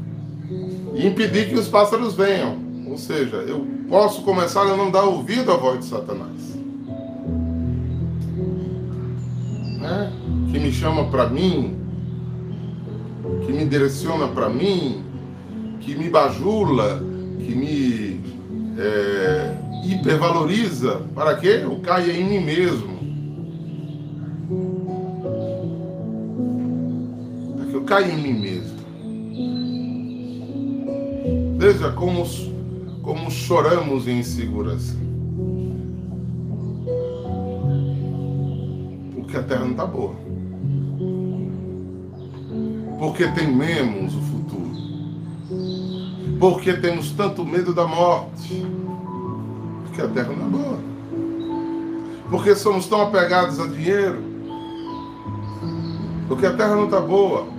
E 0.95 1.07
impedir 1.07 1.49
que 1.49 1.55
os 1.55 1.67
pássaros 1.67 2.15
venham. 2.15 2.68
Ou 2.89 2.97
seja, 2.97 3.37
eu 3.37 3.65
posso 3.87 4.23
começar 4.23 4.61
a 4.61 4.75
não 4.75 4.89
dar 4.89 5.03
ouvido 5.03 5.51
à 5.51 5.57
voz 5.57 5.79
de 5.79 5.85
Satanás. 5.85 6.55
Né? 9.79 10.11
Que 10.51 10.59
me 10.59 10.71
chama 10.71 11.05
para 11.05 11.29
mim, 11.29 11.77
que 13.45 13.53
me 13.53 13.65
direciona 13.65 14.27
para 14.27 14.49
mim, 14.49 15.03
que 15.79 15.95
me 15.95 16.09
bajula, 16.09 17.01
que 17.39 17.55
me 17.55 18.21
é, 18.77 19.55
hipervaloriza. 19.85 21.01
Para 21.13 21.35
quê? 21.35 21.61
Eu 21.63 21.79
caia 21.79 22.11
em 22.11 22.23
mim 22.23 22.39
mesmo. 22.39 22.99
cair 27.89 28.13
em 28.13 28.21
mim 28.21 28.39
mesmo. 28.39 28.77
Veja 31.57 31.91
como, 31.91 32.23
como 33.01 33.29
choramos 33.31 34.07
em 34.07 34.19
insegurança. 34.19 34.95
Porque 39.15 39.37
a 39.37 39.43
terra 39.43 39.61
não 39.61 39.71
está 39.71 39.85
boa. 39.85 40.15
Porque 42.99 43.27
tememos 43.29 44.15
o 44.15 44.21
futuro. 44.21 44.71
Porque 46.39 46.73
temos 46.73 47.11
tanto 47.11 47.45
medo 47.45 47.73
da 47.73 47.87
morte. 47.87 48.65
Porque 49.83 50.01
a 50.01 50.07
terra 50.07 50.33
não 50.33 50.45
é 50.45 50.49
boa. 50.49 50.79
Porque 52.29 52.55
somos 52.55 52.87
tão 52.87 53.01
apegados 53.01 53.59
a 53.59 53.67
dinheiro. 53.67 54.21
Porque 56.27 56.45
a 56.45 56.53
terra 56.53 56.75
não 56.75 56.85
está 56.85 56.99
boa. 56.99 57.58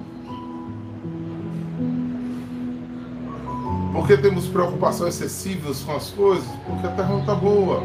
Porque 4.10 4.22
temos 4.22 4.48
preocupação 4.48 5.06
excessivas 5.06 5.84
com 5.84 5.94
as 5.94 6.10
coisas? 6.10 6.44
Porque 6.66 6.84
a 6.84 6.90
terra 6.90 7.10
não 7.10 7.20
está 7.20 7.32
boa. 7.32 7.80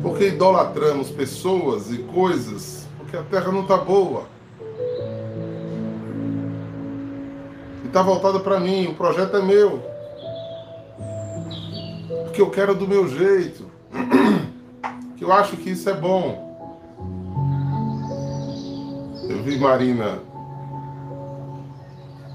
Porque 0.00 0.28
idolatramos 0.28 1.10
pessoas 1.10 1.90
e 1.90 1.98
coisas? 1.98 2.86
Porque 2.96 3.16
a 3.16 3.22
terra 3.24 3.50
não 3.50 3.62
está 3.62 3.76
boa. 3.78 4.26
E 7.82 7.88
está 7.88 8.00
voltada 8.00 8.38
para 8.38 8.60
mim, 8.60 8.86
o 8.86 8.94
projeto 8.94 9.36
é 9.36 9.42
meu. 9.42 9.82
Porque 12.22 12.40
eu 12.40 12.48
quero 12.48 12.76
do 12.76 12.86
meu 12.86 13.08
jeito. 13.08 13.66
Que 15.16 15.24
eu 15.24 15.32
acho 15.32 15.56
que 15.56 15.70
isso 15.70 15.88
é 15.88 15.94
bom. 15.94 16.50
Eu 19.28 19.42
vi 19.42 19.56
Marina 19.56 20.31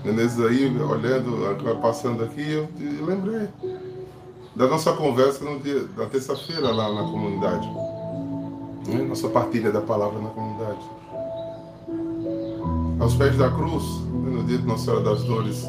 Menezes 0.04 0.40
aí, 0.40 0.80
olhando, 0.80 1.82
passando 1.82 2.24
aqui, 2.24 2.52
eu, 2.52 2.68
lembrei 3.06 3.48
da 4.56 4.68
nossa 4.68 4.94
conversa 4.94 5.44
no 5.44 5.60
dia, 5.60 5.86
da 5.96 6.06
terça-feira 6.06 6.72
lá 6.72 6.94
na 6.94 7.02
comunidade. 7.02 7.68
Né? 8.88 9.04
Nossa 9.08 9.28
partilha 9.28 9.72
da 9.72 9.82
palavra 9.82 10.20
na 10.20 10.30
comunidade. 10.30 10.80
Aos 13.00 13.16
pés 13.16 13.38
da 13.38 13.50
cruz, 13.50 13.84
né? 13.84 14.32
no 14.32 14.44
dia 14.44 14.58
de 14.58 14.66
Nossa 14.66 14.86
Senhora 14.86 15.04
das 15.04 15.24
Dores. 15.24 15.68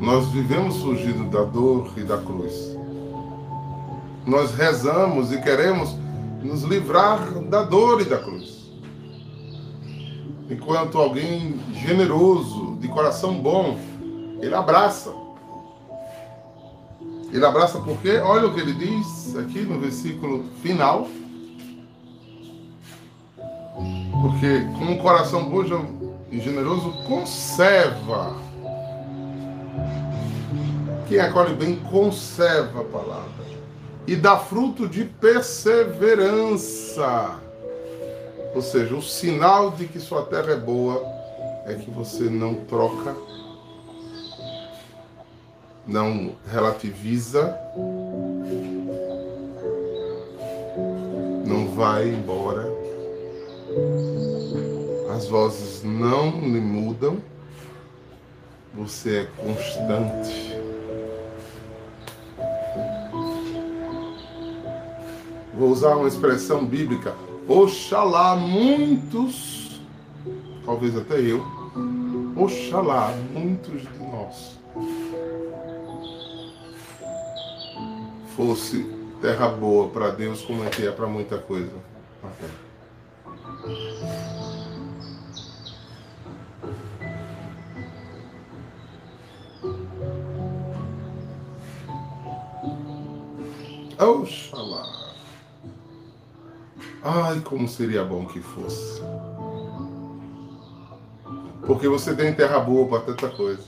Nós 0.00 0.26
vivemos 0.28 0.78
fugindo 0.78 1.30
da 1.30 1.44
dor 1.44 1.90
e 1.96 2.02
da 2.02 2.18
cruz. 2.18 2.76
Nós 4.26 4.54
rezamos 4.54 5.32
e 5.32 5.40
queremos 5.40 5.94
nos 6.42 6.62
livrar 6.62 7.32
da 7.42 7.62
dor 7.62 8.00
e 8.00 8.04
da 8.04 8.18
cruz 8.18 8.59
enquanto 10.50 10.98
alguém 10.98 11.60
generoso, 11.72 12.76
de 12.80 12.88
coração 12.88 13.34
bom, 13.34 13.78
ele 14.40 14.54
abraça. 14.54 15.14
Ele 17.32 17.46
abraça 17.46 17.78
porque, 17.78 18.18
olha 18.18 18.48
o 18.48 18.54
que 18.54 18.60
ele 18.60 18.72
diz 18.72 19.36
aqui 19.36 19.60
no 19.60 19.78
versículo 19.78 20.46
final. 20.60 21.06
Porque 24.20 24.66
com 24.76 24.86
um 24.86 24.98
coração 24.98 25.48
bom 25.48 26.18
e 26.30 26.40
generoso 26.40 26.90
conserva. 27.04 28.34
Quem 31.08 31.20
acolhe 31.20 31.54
bem 31.54 31.76
conserva 31.76 32.80
a 32.80 32.84
palavra. 32.84 33.30
E 34.06 34.16
dá 34.16 34.36
fruto 34.36 34.88
de 34.88 35.04
perseverança. 35.04 37.38
Ou 38.54 38.62
seja, 38.62 38.94
o 38.96 39.02
sinal 39.02 39.70
de 39.70 39.86
que 39.86 40.00
sua 40.00 40.22
terra 40.22 40.52
é 40.52 40.56
boa 40.56 41.04
é 41.66 41.74
que 41.74 41.90
você 41.90 42.24
não 42.24 42.54
troca, 42.54 43.14
não 45.86 46.32
relativiza, 46.50 47.56
não 51.46 51.68
vai 51.74 52.08
embora, 52.08 52.68
as 55.14 55.28
vozes 55.28 55.84
não 55.84 56.40
lhe 56.40 56.60
mudam, 56.60 57.18
você 58.74 59.18
é 59.18 59.24
constante. 59.42 60.58
Vou 65.54 65.68
usar 65.68 65.94
uma 65.94 66.08
expressão 66.08 66.64
bíblica 66.64 67.14
Oxalá 67.52 68.36
muitos, 68.36 69.80
talvez 70.64 70.96
até 70.96 71.18
eu, 71.20 71.44
oxalá 72.36 73.12
muitos 73.32 73.82
de 73.82 73.98
nós 73.98 74.56
fosse 78.36 78.88
terra 79.20 79.48
boa 79.48 79.88
para 79.88 80.10
Deus 80.10 80.42
como 80.42 80.62
é 80.64 80.70
que 80.70 80.86
é 80.86 80.92
para 80.92 81.08
muita 81.08 81.38
coisa 81.38 81.72
Oxalá. 93.98 94.99
Ai, 97.02 97.40
como 97.40 97.66
seria 97.66 98.04
bom 98.04 98.26
que 98.26 98.40
fosse. 98.40 99.00
Porque 101.66 101.88
você 101.88 102.14
tem 102.14 102.34
terra 102.34 102.60
boa 102.60 102.86
para 102.88 103.00
tanta 103.00 103.28
coisa. 103.30 103.64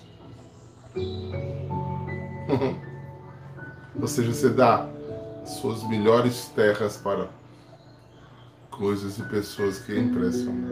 Ou 4.01 4.07
seja, 4.07 4.33
você 4.33 4.51
dá 4.51 4.87
suas 5.47 5.83
melhores 5.85 6.47
terras 6.55 6.97
para 6.99 7.29
coisas 8.71 9.19
e 9.19 9.23
pessoas 9.23 9.79
que 9.79 9.99
impressionam. 9.99 10.71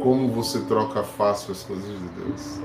Como 0.00 0.28
você 0.28 0.60
troca 0.62 1.04
fácil 1.04 1.52
as 1.52 1.62
coisas 1.62 1.86
de 1.86 2.08
Deus. 2.08 2.60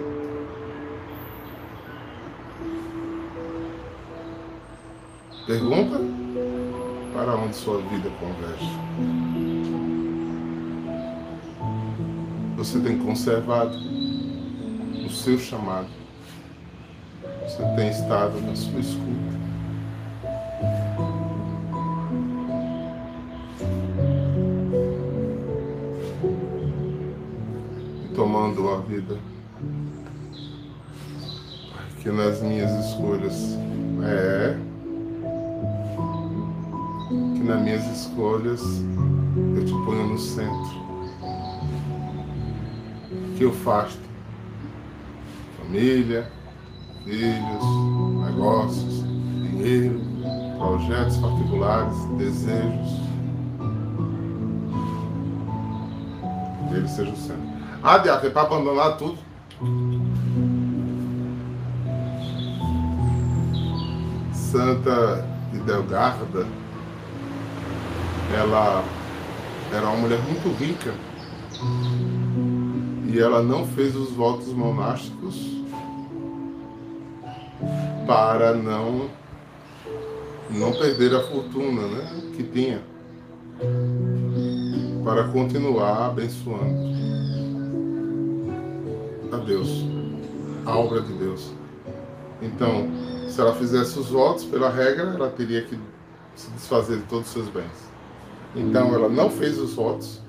Pergunta? 5.45 6.26
Para 7.17 7.35
onde 7.35 7.55
sua 7.55 7.81
vida 7.81 8.11
converge. 8.19 8.77
Você 12.55 12.79
tem 12.79 12.99
conservado 12.99 13.75
o 15.03 15.09
seu 15.09 15.39
chamado. 15.39 15.87
Você 17.41 17.63
tem 17.75 17.89
estado 17.89 18.39
na 18.41 18.55
sua 18.55 18.79
escuta. 18.79 19.37
tomando 28.15 28.69
a 28.69 28.77
vida. 28.81 29.17
Que 32.01 32.09
nas 32.09 32.41
minhas 32.41 32.71
escolhas 32.85 33.57
é 34.03 34.66
nas 37.47 37.61
minhas 37.61 37.85
escolhas 37.97 38.61
eu 39.55 39.65
te 39.65 39.71
ponho 39.71 40.07
no 40.07 40.19
centro. 40.19 40.85
Que 43.37 43.43
eu 43.43 43.53
faço 43.53 43.97
família, 45.57 46.29
filhos, 47.05 47.63
negócios, 48.25 49.03
dinheiro, 49.41 50.01
projetos 50.57 51.17
particulares, 51.17 51.95
desejos. 52.17 53.01
Que 56.67 56.75
ele 56.75 56.87
seja 56.87 57.11
o 57.11 57.15
centro. 57.15 57.47
Ah, 57.81 57.97
Diaco, 57.99 58.25
é 58.25 58.29
para 58.29 58.41
abandonar 58.41 58.97
tudo? 58.97 59.17
Santa 64.33 65.25
Idelgarda 65.53 66.66
ela 68.35 68.83
era 69.73 69.85
uma 69.85 69.97
mulher 69.97 70.19
muito 70.19 70.49
rica 70.57 70.93
e 73.07 73.19
ela 73.19 73.41
não 73.41 73.65
fez 73.65 73.95
os 73.95 74.11
votos 74.11 74.47
monásticos 74.47 75.63
para 78.05 78.53
não 78.53 79.09
não 80.49 80.71
perder 80.71 81.13
a 81.13 81.23
fortuna 81.23 81.87
né, 81.87 82.21
que 82.35 82.43
tinha 82.43 82.81
para 85.03 85.25
continuar 85.29 86.07
abençoando 86.07 86.95
a 89.31 89.37
Deus, 89.37 89.85
a 90.65 90.77
obra 90.77 91.01
de 91.01 91.13
Deus. 91.13 91.51
Então, 92.41 92.87
se 93.27 93.39
ela 93.39 93.53
fizesse 93.55 93.97
os 93.99 94.07
votos, 94.07 94.45
pela 94.45 94.69
regra, 94.69 95.13
ela 95.13 95.29
teria 95.29 95.63
que 95.63 95.77
se 96.35 96.49
desfazer 96.51 96.97
de 96.97 97.03
todos 97.03 97.27
os 97.27 97.33
seus 97.33 97.49
bens. 97.49 97.86
Então, 98.57 98.93
ela 98.93 99.07
não 99.07 99.29
fez 99.29 99.57
os 99.57 99.73
votos 99.73 100.21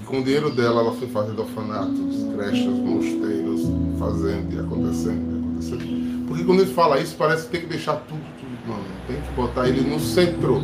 e 0.00 0.06
com 0.06 0.20
o 0.20 0.24
dinheiro 0.24 0.50
dela 0.50 0.80
ela 0.80 0.92
foi 0.92 1.08
fazendo 1.08 1.40
orfanatos, 1.40 2.16
creches, 2.34 2.66
mosteiros, 2.66 3.62
fazendo 3.98 4.54
e 4.54 4.60
acontecendo, 4.60 5.36
e 5.36 5.38
acontecendo. 5.38 6.26
Porque 6.26 6.44
quando 6.44 6.60
ele 6.60 6.72
fala 6.72 7.00
isso, 7.00 7.16
parece 7.16 7.44
que 7.44 7.50
tem 7.50 7.60
que 7.62 7.66
deixar 7.66 7.96
tudo, 7.96 8.22
tudo. 8.38 8.50
Não, 8.68 8.78
tem 9.06 9.20
que 9.20 9.32
botar 9.32 9.68
ele 9.68 9.80
no 9.82 9.98
centro. 9.98 10.62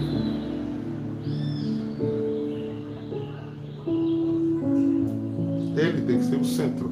Ele 5.76 6.00
tem 6.02 6.18
que 6.18 6.24
ser 6.24 6.36
o 6.36 6.44
centro. 6.44 6.90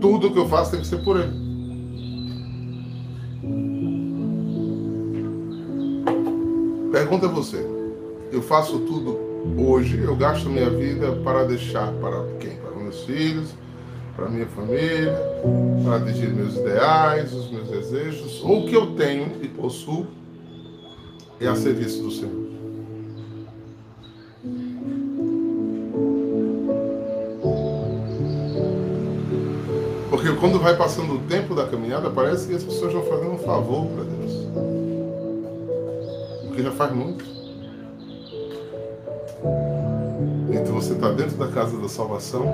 Tudo 0.00 0.30
que 0.30 0.38
eu 0.38 0.48
faço 0.48 0.72
tem 0.72 0.80
que 0.80 0.86
ser 0.86 1.02
por 1.02 1.18
ele. 1.18 1.32
Pergunta 6.90 7.26
a 7.26 7.30
você. 7.30 7.64
Eu 8.32 8.42
faço 8.42 8.80
tudo 8.80 9.29
hoje, 9.56 9.98
eu 10.02 10.16
gasto 10.16 10.48
minha 10.48 10.70
vida 10.70 11.12
para 11.24 11.44
deixar 11.44 11.92
para 11.94 12.26
quem? 12.38 12.56
Para 12.56 12.74
meus 12.76 13.04
filhos, 13.04 13.54
para 14.16 14.28
minha 14.28 14.46
família, 14.46 15.14
para 15.84 15.96
atingir 15.96 16.28
meus 16.28 16.56
ideais, 16.56 17.32
os 17.32 17.50
meus 17.50 17.68
desejos, 17.68 18.42
ou 18.42 18.64
o 18.64 18.68
que 18.68 18.74
eu 18.74 18.94
tenho 18.94 19.32
e 19.42 19.48
possuo 19.48 20.06
é 21.40 21.46
a 21.46 21.54
serviço 21.54 22.02
do 22.02 22.10
Senhor. 22.10 22.50
Porque 30.10 30.32
quando 30.34 30.60
vai 30.60 30.76
passando 30.76 31.14
o 31.14 31.18
tempo 31.20 31.54
da 31.54 31.66
caminhada, 31.66 32.10
parece 32.10 32.46
que 32.46 32.54
as 32.54 32.62
pessoas 32.62 32.92
estão 32.92 33.02
fazendo 33.08 33.32
um 33.32 33.38
favor 33.38 33.86
para 33.86 34.04
Deus. 34.04 34.32
O 36.44 36.52
que 36.54 36.62
já 36.62 36.72
faz 36.72 36.92
muito. 36.92 37.39
Você 40.80 40.94
está 40.94 41.10
dentro 41.12 41.36
da 41.36 41.46
casa 41.48 41.76
da 41.76 41.90
salvação, 41.90 42.46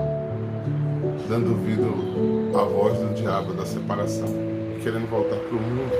dando 1.29 1.51
ouvido 1.51 2.57
à 2.59 2.63
voz 2.63 2.97
do 2.99 3.13
diabo 3.13 3.53
da 3.53 3.65
separação, 3.65 4.27
querendo 4.83 5.09
voltar 5.09 5.37
para 5.37 5.57
o 5.57 5.61
mundo, 5.61 5.93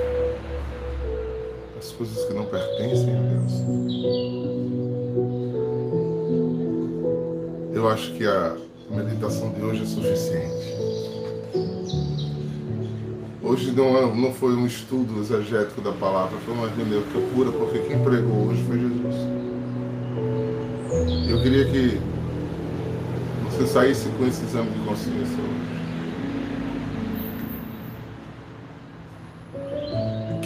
as 1.78 1.90
coisas 1.92 2.22
que 2.26 2.34
não 2.34 2.44
pertencem 2.44 3.16
a 3.16 3.20
Deus. 3.22 3.52
Eu 7.72 7.88
acho 7.88 8.12
que 8.12 8.26
a 8.26 8.56
meditação 8.90 9.50
de 9.52 9.62
hoje 9.62 9.84
é 9.84 9.86
suficiente. 9.86 10.76
Hoje 13.42 13.72
não, 13.72 14.14
não 14.14 14.34
foi 14.34 14.54
um 14.54 14.66
estudo 14.66 15.18
exegético 15.20 15.80
da 15.80 15.92
palavra, 15.92 16.36
foi 16.44 16.52
uma 16.52 16.66
hermenêutica 16.66 17.20
pura, 17.34 17.50
porque 17.52 17.78
quem 17.78 17.98
pregou 18.00 18.48
hoje 18.48 18.62
foi 18.64 18.78
Jesus. 18.78 19.14
Eu 21.30 21.42
queria 21.42 21.64
que 21.64 22.17
você 23.58 23.66
saísse 23.66 24.08
com 24.10 24.24
esse 24.24 24.44
exame 24.44 24.70
de 24.70 24.78
consciência 24.86 25.36
hoje. 25.42 25.78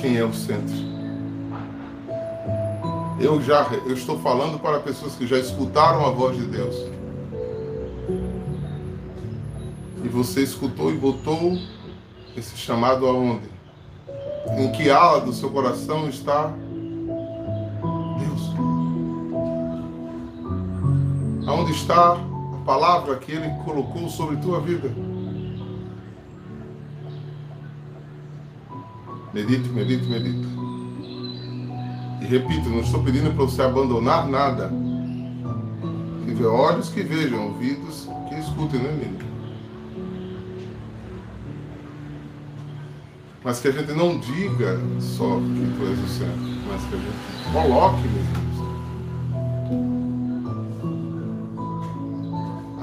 Quem 0.00 0.16
é 0.16 0.24
o 0.24 0.32
centro? 0.32 0.74
Eu 3.20 3.42
já 3.42 3.68
eu 3.84 3.92
estou 3.92 4.18
falando 4.20 4.58
para 4.58 4.80
pessoas 4.80 5.14
que 5.14 5.26
já 5.26 5.38
escutaram 5.38 6.06
a 6.06 6.10
voz 6.10 6.38
de 6.38 6.46
Deus. 6.46 6.74
E 10.02 10.08
você 10.08 10.40
escutou 10.42 10.90
e 10.90 10.96
botou 10.96 11.58
esse 12.34 12.56
chamado 12.56 13.06
aonde? 13.06 13.50
Em 14.56 14.72
que 14.72 14.88
ala 14.90 15.20
do 15.20 15.34
seu 15.34 15.50
coração 15.50 16.08
está 16.08 16.50
Aonde 21.46 21.72
está 21.72 22.31
palavra 22.64 23.16
que 23.16 23.32
Ele 23.32 23.48
colocou 23.64 24.08
sobre 24.08 24.36
tua 24.36 24.60
vida? 24.60 24.90
Medite, 29.32 29.68
medite, 29.70 30.06
medite. 30.06 30.48
E 32.20 32.24
repito, 32.26 32.68
não 32.68 32.80
estou 32.80 33.02
pedindo 33.02 33.34
para 33.34 33.44
você 33.44 33.62
abandonar 33.62 34.28
nada. 34.28 34.70
Tive 36.26 36.44
olhos 36.44 36.88
que 36.90 37.02
vejam, 37.02 37.48
ouvidos 37.48 38.08
que 38.28 38.34
escutem, 38.36 38.80
né, 38.80 38.90
amigo? 38.90 39.32
Mas 43.42 43.58
que 43.58 43.68
a 43.68 43.72
gente 43.72 43.92
não 43.92 44.18
diga 44.20 44.78
só 45.00 45.36
que 45.36 45.74
tu 45.76 45.86
és 45.88 45.98
o 45.98 46.08
centro, 46.08 46.38
mas 46.68 46.84
que 46.84 46.94
a 46.94 46.98
gente 46.98 47.52
coloque 47.52 48.08
mesmo 48.08 48.41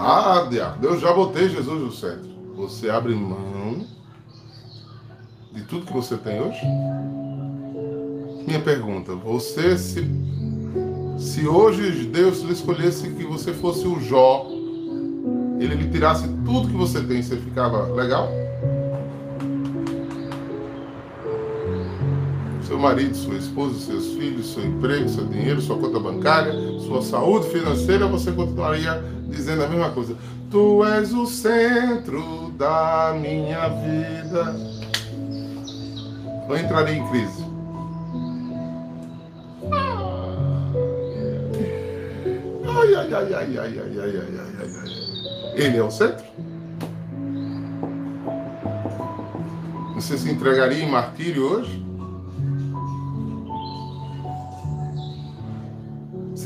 Ah, 0.01 0.47
diabo, 0.49 0.85
eu 0.85 0.97
já 0.97 1.11
botei 1.11 1.49
Jesus 1.49 1.81
no 1.81 1.91
centro. 1.91 2.29
Você 2.55 2.89
abre 2.89 3.13
mão 3.13 3.85
de 5.51 5.61
tudo 5.63 5.85
que 5.85 5.91
você 5.91 6.15
tem 6.15 6.39
hoje? 6.41 6.61
Minha 8.47 8.61
pergunta, 8.61 9.13
você 9.13 9.77
se 9.77 10.09
se 11.17 11.45
hoje 11.45 12.05
Deus 12.05 12.39
lhe 12.39 12.53
escolhesse 12.53 13.09
que 13.09 13.25
você 13.25 13.53
fosse 13.53 13.85
o 13.85 13.99
Jó, 13.99 14.47
ele 15.59 15.75
lhe 15.75 15.89
tirasse 15.89 16.29
tudo 16.45 16.69
que 16.69 16.77
você 16.77 17.01
tem, 17.01 17.21
você 17.21 17.35
ficava 17.35 17.93
legal? 17.93 18.29
Seu 22.63 22.79
marido, 22.79 23.17
sua 23.17 23.35
esposa, 23.35 23.77
seus 23.79 24.13
filhos, 24.13 24.53
seu 24.53 24.65
emprego, 24.65 25.09
seu 25.09 25.25
dinheiro, 25.25 25.61
sua 25.61 25.77
conta 25.77 25.99
bancária, 25.99 26.53
sua 26.79 27.01
saúde 27.01 27.49
financeira, 27.49 28.07
você 28.07 28.31
continuaria 28.31 29.18
dizendo 29.29 29.63
a 29.63 29.67
mesma 29.67 29.91
coisa. 29.91 30.15
Tu 30.49 30.85
és 30.85 31.13
o 31.13 31.25
centro 31.25 32.51
da 32.57 33.15
minha 33.19 33.67
vida. 33.69 34.55
Não 36.47 36.57
entraria 36.57 36.95
em 36.95 37.07
crise. 37.09 37.45
Ai, 42.65 42.95
ai, 42.95 43.13
ai, 43.13 43.33
ai, 43.33 43.33
ai, 43.33 43.57
ai, 43.57 43.79
ai, 43.79 44.17
ai, 44.17 44.39
ai, 44.59 44.75
ai. 44.81 44.89
Ele 45.55 45.77
é 45.77 45.83
o 45.83 45.91
centro? 45.91 46.25
Você 49.95 50.17
se 50.17 50.31
entregaria 50.31 50.83
em 50.83 50.89
martírio 50.89 51.43
hoje? 51.43 51.88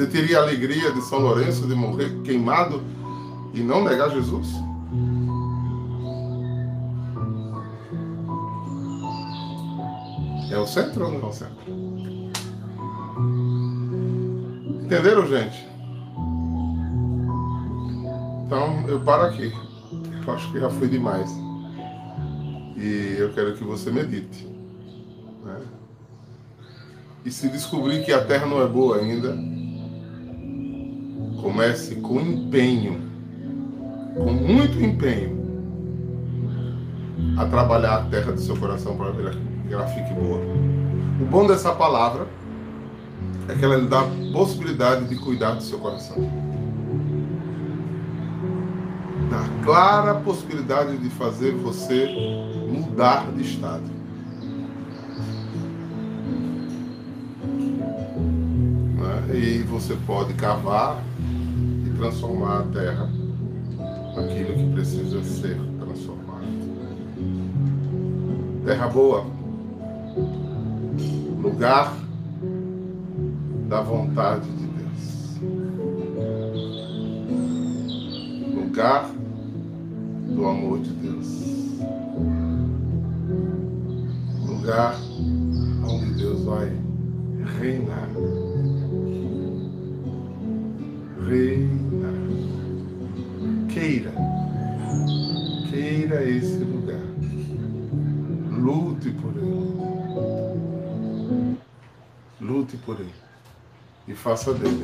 Você 0.04 0.10
teria 0.10 0.40
a 0.40 0.42
alegria 0.42 0.92
de 0.92 1.02
São 1.02 1.20
Lourenço 1.20 1.66
de 1.66 1.74
morrer 1.74 2.22
queimado 2.26 2.84
e 3.54 3.62
não 3.62 3.86
negar 3.86 4.10
Jesus? 4.10 4.50
É 10.52 10.58
o 10.58 10.68
centro 10.68 11.06
ou 11.06 11.12
não 11.14 11.22
é 11.22 11.26
o 11.26 11.32
centro? 11.32 11.56
Entenderam, 14.84 15.26
gente? 15.26 15.66
Então 18.46 18.86
eu 18.90 19.00
paro 19.00 19.28
aqui. 19.28 19.54
Eu 20.28 20.34
acho 20.34 20.52
que 20.52 20.60
já 20.60 20.70
foi 20.70 20.90
demais. 20.90 21.32
E 22.76 23.16
eu 23.20 23.32
quero 23.34 23.56
que 23.56 23.64
você 23.64 23.90
medite. 23.90 24.46
Né? 25.46 25.62
E 27.24 27.32
se 27.32 27.48
descobrir 27.48 28.04
que 28.04 28.12
a 28.12 28.26
terra 28.26 28.46
não 28.46 28.62
é 28.62 28.68
boa 28.68 28.98
ainda, 28.98 29.53
Comece 31.54 31.96
com 31.98 32.20
empenho, 32.20 33.00
com 34.16 34.34
muito 34.34 34.82
empenho, 34.82 35.38
a 37.38 37.46
trabalhar 37.46 37.98
a 37.98 38.06
terra 38.06 38.32
do 38.32 38.42
seu 38.42 38.58
coração 38.58 38.98
para 38.98 39.12
que 39.12 39.72
ela 39.72 39.86
fique 39.86 40.12
boa. 40.16 40.40
O 41.22 41.26
bom 41.26 41.46
dessa 41.46 41.72
palavra 41.72 42.26
é 43.48 43.54
que 43.54 43.64
ela 43.64 43.76
lhe 43.76 43.88
dá 43.88 44.00
a 44.00 44.08
possibilidade 44.34 45.06
de 45.06 45.16
cuidar 45.16 45.52
do 45.52 45.62
seu 45.62 45.78
coração. 45.78 46.28
na 49.30 49.64
clara 49.64 50.16
possibilidade 50.16 50.98
de 50.98 51.10
fazer 51.12 51.54
você 51.54 52.08
mudar 52.68 53.32
de 53.32 53.44
estado. 53.44 53.84
Né? 58.98 59.36
E 59.36 59.64
você 59.70 59.96
pode 60.08 60.34
cavar 60.34 61.13
transformar 62.04 62.60
a 62.60 62.64
terra 62.64 63.10
naquilo 64.14 64.54
que 64.56 64.74
precisa 64.74 65.24
ser 65.24 65.58
transformado. 65.80 66.44
Terra 68.66 68.88
boa, 68.90 69.26
lugar 71.42 71.94
da 73.70 73.82
vontade 73.82 74.50
de 74.52 74.74
lugar 78.54 79.10
do 80.28 80.46
amor 80.46 80.80
de 80.80 80.90
Deus. 80.90 81.80
Lugar 84.46 84.96
onde 85.88 86.14
Deus 86.16 86.44
vai 86.44 86.70
reinar. 87.62 88.10
Reinar. 91.26 91.83
Por 102.86 103.00
ele. 103.00 103.14
E 104.08 104.14
faça 104.14 104.54
dele 104.54 104.84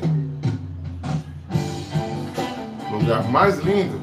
lugar 3.09 3.23
mais 3.29 3.57
lindo 3.59 3.99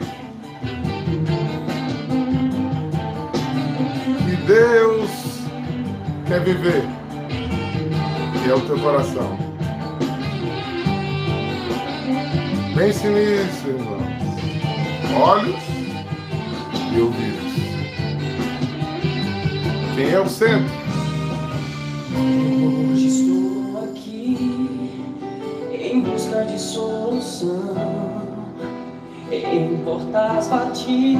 que 4.24 4.36
Deus 4.46 5.10
quer 6.26 6.40
viver, 6.40 6.82
que 8.42 8.50
é 8.50 8.54
o 8.54 8.60
teu 8.62 8.78
coração. 8.80 9.38
Pense 12.74 13.06
nisso, 13.06 13.68
irmãos. 13.68 14.02
Olhos 15.16 15.62
e 16.92 17.00
ouvidos. 17.00 17.52
Quem 19.94 20.10
é 20.10 20.20
o 20.20 20.28
centro? 20.28 20.75
Portas 29.86 30.48
bati, 30.48 31.16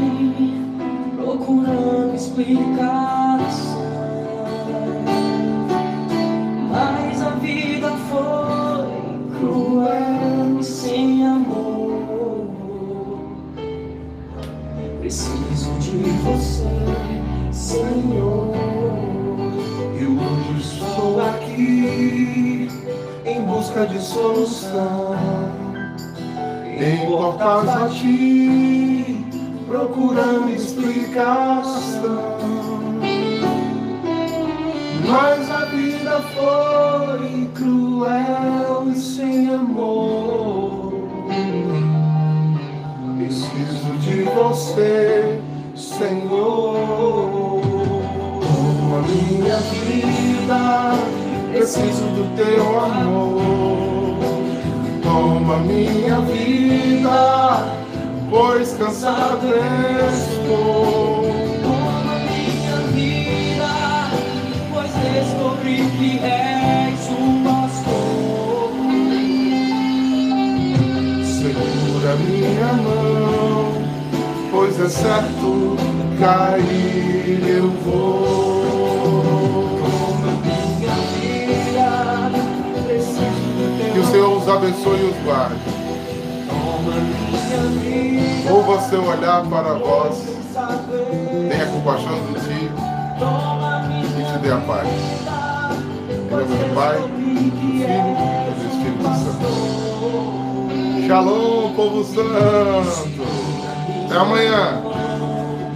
procurando 1.14 2.17
explicação. 2.17 3.87
Mas 6.69 7.23
a 7.23 7.31
vida 7.37 7.91
foi 8.11 9.39
cruel 9.39 10.59
e 10.59 10.64
sem 10.64 11.25
amor. 11.25 12.49
Preciso 14.99 15.71
de 15.79 15.99
você, 16.25 16.64
Senhor. 17.53 18.53
Eu 19.97 20.11
hoje 20.11 20.61
estou 20.61 21.21
aqui 21.21 22.69
em 23.25 23.43
busca 23.43 23.87
de 23.87 24.03
solução 24.03 25.14
em 26.79 27.07
portas 27.07 27.95
ti, 27.95 28.26
explicação. 31.17 32.37
Mas 35.07 35.51
a 35.51 35.64
vida 35.67 36.23
foi 36.35 37.51
cruel 37.55 38.89
e 38.89 38.95
sem 38.97 39.55
amor. 39.55 40.93
Preciso 43.17 43.99
de 44.01 44.23
você, 44.25 45.41
Senhor. 45.75 46.81
Toma 48.41 49.03
minha 49.09 49.57
vida, 49.57 50.93
preciso 51.53 52.05
do 52.14 52.37
teu 52.37 52.81
amor 52.81 53.77
toma 55.17 55.59
minha 55.59 56.21
vida, 56.21 57.73
pois 58.29 58.73
cansado 58.75 59.47
estou. 60.11 61.06
Pois 74.87 74.93
certo 74.93 75.76
cair 76.20 77.49
eu 77.49 77.70
vou. 77.82 78.47
Senhor 84.11 84.39
os 84.39 84.49
abençoe 84.49 85.01
e 85.01 85.05
os 85.11 85.16
guarde. 85.24 85.57
Ou 88.49 88.80
seu 88.82 89.05
olhar 89.05 89.45
para 89.47 89.74
vós, 89.74 90.24
tenha 91.51 91.66
compaixão 91.66 92.18
de 92.26 92.34
ti 92.41 92.70
e 94.16 94.24
te 94.24 94.39
dê 94.39 94.53
a 94.53 94.59
paz. 94.59 94.89
Em 96.09 96.30
nome 96.30 96.45
do 96.45 96.74
Pai, 96.74 96.99
do 96.99 97.09
Filho 97.09 97.84
e 97.84 98.53
do 98.55 98.62
Espírito 98.70 99.03
Santo. 99.18 99.51
Shalom, 101.07 101.74
povo 101.74 102.05
santo. 102.05 103.16
Até 104.07 104.19
amanhã. 104.19 104.83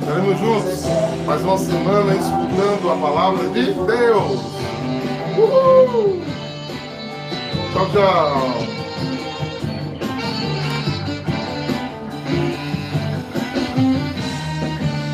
Estaremos 0.00 0.38
juntos 0.38 0.84
mais 1.26 1.42
uma 1.42 1.58
semana 1.58 2.14
escutando 2.14 2.92
a 2.92 2.96
palavra 2.96 3.48
de 3.48 3.72
Deus. 3.72 4.40
Uhul! 5.36 6.20
Tchau, 7.72 7.86
tchau. 7.90 8.79